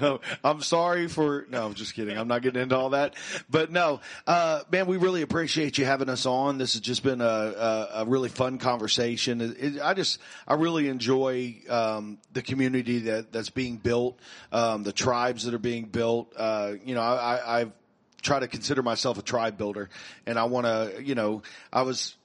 I'm 0.44 0.62
sorry 0.62 1.08
for, 1.08 1.46
no, 1.50 1.66
I'm 1.66 1.74
just 1.74 1.94
kidding. 1.94 2.16
I'm 2.16 2.26
not 2.26 2.40
getting 2.40 2.62
into 2.62 2.76
all 2.76 2.90
that, 2.90 3.14
but 3.50 3.70
no, 3.70 4.00
uh, 4.26 4.62
man, 4.72 4.86
we 4.86 4.96
really 4.96 5.20
appreciate 5.20 5.76
you 5.76 5.84
having 5.84 6.08
us 6.08 6.24
on. 6.24 6.56
This 6.56 6.72
has 6.72 6.80
just 6.80 7.02
been 7.02 7.20
a, 7.20 7.24
a, 7.24 7.88
a 7.96 8.04
really 8.06 8.30
fun 8.30 8.56
conversation. 8.56 9.42
It, 9.42 9.56
it, 9.60 9.80
I 9.82 9.92
just, 9.92 10.18
I 10.48 10.54
really 10.54 10.88
enjoy, 10.88 11.56
um, 11.68 12.16
the 12.32 12.40
community 12.40 13.00
that, 13.00 13.30
that's 13.30 13.50
being 13.50 13.76
built, 13.76 14.18
um, 14.52 14.84
the 14.84 14.92
tribes 14.92 15.44
that 15.44 15.52
are 15.52 15.58
being 15.58 15.84
built. 15.84 16.32
Uh, 16.34 16.74
you 16.82 16.94
know, 16.94 17.02
I, 17.02 17.34
I, 17.34 17.60
I've, 17.60 17.72
try 18.22 18.40
to 18.40 18.48
consider 18.48 18.82
myself 18.82 19.18
a 19.18 19.22
tribe 19.22 19.56
builder 19.56 19.88
and 20.26 20.36
I 20.36 20.44
want 20.44 20.66
to, 20.66 21.00
you 21.00 21.14
know, 21.14 21.42
I 21.72 21.82
was 21.82 22.16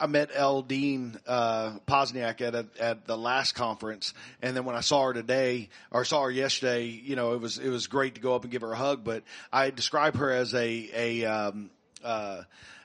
I 0.00 0.06
met 0.06 0.30
Elle 0.34 0.62
Dean 0.62 1.16
uh, 1.26 1.78
Posniak 1.86 2.40
at 2.40 2.54
a, 2.54 2.66
at 2.80 3.06
the 3.06 3.16
last 3.16 3.54
conference, 3.54 4.12
and 4.40 4.56
then 4.56 4.64
when 4.64 4.74
I 4.74 4.80
saw 4.80 5.06
her 5.06 5.12
today 5.12 5.68
or 5.90 6.04
saw 6.04 6.24
her 6.24 6.30
yesterday, 6.30 6.86
you 6.86 7.16
know, 7.16 7.34
it 7.34 7.40
was 7.40 7.58
it 7.58 7.68
was 7.68 7.86
great 7.86 8.16
to 8.16 8.20
go 8.20 8.34
up 8.34 8.42
and 8.42 8.50
give 8.50 8.62
her 8.62 8.72
a 8.72 8.76
hug. 8.76 9.04
But 9.04 9.22
I 9.52 9.70
describe 9.70 10.16
her 10.16 10.30
as 10.30 10.54
a 10.54 10.90
a 10.94 11.24
um, 11.24 11.70
uh, 12.02 12.42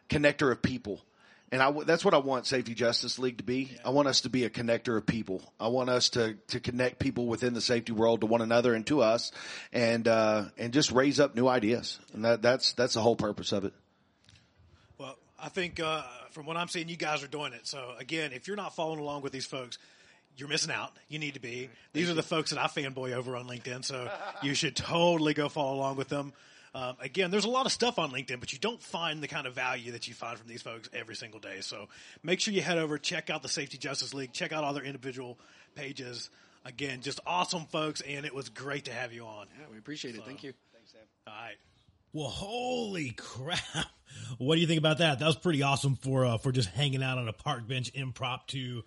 connector 0.09 0.51
of 0.51 0.61
people. 0.61 1.01
And 1.49 1.61
I, 1.61 1.71
that's 1.71 2.03
what 2.03 2.13
I 2.13 2.17
want 2.17 2.45
Safety 2.45 2.73
Justice 2.73 3.17
League 3.19 3.37
to 3.37 3.43
be. 3.43 3.71
I 3.85 3.91
want 3.91 4.09
us 4.09 4.21
to 4.21 4.29
be 4.29 4.43
a 4.43 4.49
connector 4.49 4.97
of 4.97 5.05
people. 5.05 5.41
I 5.59 5.69
want 5.69 5.89
us 5.89 6.09
to, 6.09 6.33
to 6.47 6.59
connect 6.59 6.99
people 6.99 7.25
within 7.25 7.53
the 7.53 7.61
safety 7.61 7.93
world 7.93 8.19
to 8.19 8.27
one 8.27 8.41
another 8.41 8.73
and 8.73 8.85
to 8.87 9.01
us 9.01 9.31
and, 9.71 10.05
uh, 10.09 10.45
and 10.57 10.73
just 10.73 10.91
raise 10.91 11.21
up 11.21 11.35
new 11.35 11.47
ideas. 11.47 11.99
And 12.13 12.25
that, 12.25 12.41
that's, 12.41 12.73
that's 12.73 12.95
the 12.95 13.01
whole 13.01 13.15
purpose 13.15 13.53
of 13.53 13.63
it. 13.63 13.73
Well, 15.37 15.45
I 15.45 15.49
think, 15.49 15.79
uh, 15.79 16.03
from 16.31 16.45
what 16.45 16.57
I'm 16.57 16.67
seeing, 16.67 16.89
you 16.89 16.97
guys 16.97 17.23
are 17.23 17.27
doing 17.27 17.53
it. 17.53 17.67
So 17.67 17.93
again, 17.99 18.31
if 18.33 18.47
you're 18.47 18.57
not 18.57 18.75
following 18.75 18.99
along 18.99 19.21
with 19.21 19.33
these 19.33 19.45
folks, 19.45 19.77
you're 20.35 20.49
missing 20.49 20.71
out. 20.71 20.91
You 21.09 21.19
need 21.19 21.33
to 21.33 21.39
be. 21.39 21.69
These 21.93 22.09
are 22.09 22.13
the 22.13 22.23
folks 22.23 22.51
that 22.51 22.59
I 22.59 22.67
fanboy 22.67 23.13
over 23.13 23.35
on 23.35 23.47
LinkedIn. 23.47 23.83
So 23.83 24.09
you 24.43 24.53
should 24.53 24.75
totally 24.75 25.33
go 25.33 25.49
follow 25.49 25.75
along 25.75 25.97
with 25.97 26.09
them. 26.09 26.33
Um, 26.75 26.95
again, 27.01 27.31
there's 27.31 27.45
a 27.45 27.49
lot 27.49 27.65
of 27.65 27.71
stuff 27.71 27.97
on 27.97 28.11
LinkedIn, 28.11 28.39
but 28.39 28.53
you 28.53 28.59
don't 28.59 28.81
find 28.81 29.23
the 29.23 29.27
kind 29.27 29.47
of 29.47 29.55
value 29.55 29.93
that 29.93 30.07
you 30.07 30.13
find 30.13 30.37
from 30.37 30.47
these 30.47 30.61
folks 30.61 30.89
every 30.93 31.15
single 31.15 31.39
day. 31.39 31.61
So 31.61 31.87
make 32.21 32.39
sure 32.39 32.53
you 32.53 32.61
head 32.61 32.77
over, 32.77 32.99
check 32.99 33.31
out 33.31 33.41
the 33.41 33.49
Safety 33.49 33.79
Justice 33.79 34.13
League, 34.13 34.31
check 34.31 34.51
out 34.51 34.63
all 34.63 34.73
their 34.73 34.83
individual 34.83 35.39
pages. 35.73 36.29
Again, 36.65 37.01
just 37.01 37.19
awesome 37.25 37.65
folks, 37.65 38.01
and 38.01 38.25
it 38.25 38.35
was 38.35 38.49
great 38.49 38.85
to 38.85 38.91
have 38.93 39.11
you 39.13 39.25
on. 39.25 39.47
Yeah, 39.59 39.65
we 39.71 39.77
appreciate 39.77 40.15
it. 40.15 40.23
Thank 40.25 40.43
you. 40.43 40.53
Thanks, 40.73 40.91
Sam. 40.91 41.01
All 41.25 41.33
right. 41.33 41.55
Well, 42.13 42.27
holy 42.27 43.11
crap! 43.11 43.87
What 44.37 44.55
do 44.55 44.61
you 44.61 44.67
think 44.67 44.79
about 44.79 44.99
that? 44.99 45.19
That 45.19 45.25
was 45.25 45.35
pretty 45.35 45.63
awesome 45.63 45.95
for 45.95 46.25
uh, 46.25 46.37
for 46.37 46.51
just 46.51 46.69
hanging 46.69 47.03
out 47.03 47.17
on 47.17 47.27
a 47.27 47.33
park 47.33 47.67
bench 47.67 47.91
impromptu 47.93 48.83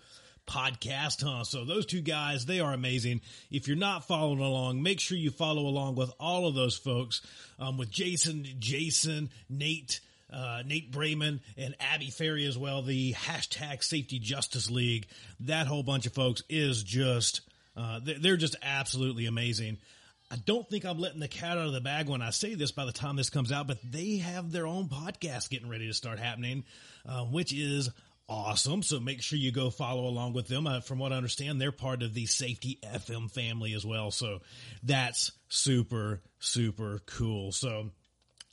podcast, 0.47 1.23
huh? 1.23 1.45
So 1.45 1.65
those 1.65 1.87
two 1.87 2.01
guys, 2.01 2.47
they 2.47 2.61
are 2.61 2.73
amazing. 2.73 3.21
If 3.51 3.69
you're 3.69 3.77
not 3.77 4.07
following 4.07 4.41
along, 4.41 4.83
make 4.83 5.01
sure 5.01 5.17
you 5.17 5.31
follow 5.31 5.63
along 5.63 5.95
with 5.95 6.11
all 6.19 6.47
of 6.47 6.55
those 6.55 6.77
folks. 6.77 7.23
Um, 7.59 7.77
with 7.79 7.91
Jason, 7.91 8.47
Jason, 8.59 9.31
Nate. 9.49 10.01
Uh, 10.33 10.63
Nate 10.65 10.93
Brayman 10.93 11.41
and 11.57 11.75
Abby 11.81 12.11
Ferri 12.11 12.47
as 12.47 12.57
well. 12.57 12.83
The 12.83 13.15
hashtag 13.15 13.83
Safety 13.83 14.21
Justice 14.21 14.71
League. 14.71 15.09
That 15.41 15.67
whole 15.67 15.83
bunch 15.83 16.07
of 16.07 16.13
folks 16.13 16.45
is 16.49 16.85
just 16.85 17.41
uh, 17.77 17.99
they're 18.03 18.37
just 18.37 18.55
absolutely 18.63 19.27
amazing. 19.27 19.79
I 20.31 20.37
don't 20.37 20.69
think 20.69 20.85
I'm 20.85 20.99
letting 20.99 21.19
the 21.19 21.29
cat 21.29 21.59
out 21.59 21.67
of 21.67 21.73
the 21.73 21.81
bag 21.81 22.09
when 22.09 22.23
I 22.23 22.31
say 22.31 22.55
this 22.55 22.71
by 22.71 22.85
the 22.85 22.93
time 22.93 23.17
this 23.17 23.31
comes 23.31 23.51
out, 23.51 23.67
but 23.67 23.79
they 23.83 24.19
have 24.19 24.53
their 24.53 24.67
own 24.67 24.89
podcast 24.89 25.51
getting 25.51 25.69
ready 25.69 25.89
to 25.89 25.95
start 25.95 26.21
happening, 26.21 26.65
uh, 27.05 27.25
which 27.25 27.53
is 27.53 27.91
awesome. 28.29 28.85
So 28.85 29.01
make 29.01 29.23
sure 29.23 29.39
you 29.39 29.51
go 29.51 29.71
follow 29.71 30.07
along 30.07 30.35
with 30.35 30.47
them. 30.47 30.69
Uh, 30.69 30.81
from 30.81 31.01
what 31.01 31.13
I 31.13 31.17
understand, 31.17 31.61
they're 31.61 31.73
part 31.73 32.05
of 32.05 32.15
the 32.15 32.27
Safety 32.27 32.79
FM 32.85 33.29
family 33.29 33.75
as 33.75 33.85
well. 33.85 34.13
So 34.13 34.39
that's 34.85 35.33
super, 35.49 36.23
super 36.39 37.01
cool. 37.07 37.51
So 37.51 37.91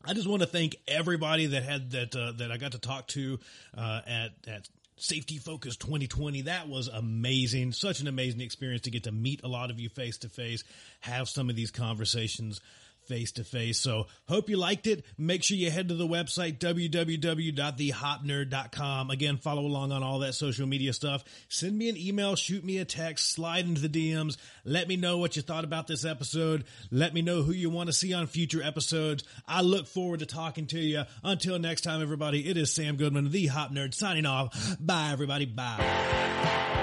I 0.04 0.14
just 0.14 0.28
want 0.28 0.42
to 0.42 0.48
thank 0.48 0.78
everybody 0.88 1.48
that 1.48 1.64
had 1.64 1.92
that 1.92 2.16
uh, 2.16 2.32
that 2.38 2.52
I 2.52 2.58
got 2.58 2.72
to 2.72 2.80
talk 2.80 3.08
to 3.10 3.40
uh, 3.78 4.02
at 4.08 4.32
at 4.48 4.70
Safety 4.98 5.38
Focus 5.38 5.78
2020. 5.78 6.42
That 6.42 6.68
was 6.68 6.88
amazing. 6.88 7.72
Such 7.72 8.00
an 8.00 8.08
amazing 8.08 8.42
experience 8.42 8.82
to 8.84 8.92
get 8.92 9.04
to 9.04 9.12
meet 9.12 9.44
a 9.44 9.48
lot 9.48 9.70
of 9.70 9.80
you 9.80 9.90
face 9.90 10.18
to 10.20 10.30
face, 10.30 10.64
have 11.02 11.30
some 11.30 11.50
of 11.50 11.56
these 11.56 11.72
conversations 11.72 12.60
face 13.08 13.32
to 13.34 13.44
face. 13.44 13.78
So 13.80 14.08
hope 14.28 14.50
you 14.50 14.58
liked 14.58 14.88
it. 14.88 15.06
Make 15.18 15.44
sure 15.44 15.58
you 15.58 15.72
head 15.72 15.90
to 15.90 15.96
the 15.96 16.08
website, 16.08 16.60
www.thehopnerd.com. 16.60 19.10
Again, 19.10 19.38
follow 19.38 19.62
along 19.62 19.92
on 19.92 20.04
all 20.04 20.20
that 20.20 20.34
social 20.34 20.68
media 20.68 20.94
stuff. 20.94 21.24
Send 21.50 21.76
me 21.78 21.90
an 21.90 21.98
email, 21.98 22.36
shoot 22.36 22.64
me 22.64 22.78
a 22.78 22.86
text, 22.86 23.32
slide 23.32 23.66
into 23.66 23.88
the 23.88 23.90
DMs. 23.90 24.38
Let 24.66 24.88
me 24.88 24.98
know 24.98 25.18
what 25.18 25.36
you 25.36 25.42
thought 25.42 25.64
about 25.64 25.88
this 25.88 26.06
episode. 26.06 26.66
Let 26.92 27.14
me 27.14 27.22
know 27.22 27.44
who 27.44 27.54
you 27.54 27.70
want 27.70 27.88
to 27.88 27.94
see 27.94 28.14
on 28.14 28.28
future 28.28 28.62
episodes. 28.62 29.24
I 29.48 29.62
look 29.62 29.88
forward 29.88 30.20
to 30.20 30.26
talking 30.26 30.68
to 30.68 30.80
you. 30.80 31.04
Until 31.24 31.58
next 31.60 31.82
time, 31.82 32.02
everybody, 32.02 32.50
it 32.50 32.58
is 32.58 32.74
Sam 32.74 32.98
Goodman, 32.98 33.32
the 33.32 33.48
Hop 33.48 33.72
Nerd, 33.72 33.94
signing 33.94 34.26
off. 34.26 34.78
Bye, 34.80 35.12
everybody. 35.12 35.46
Bye. 35.46 36.77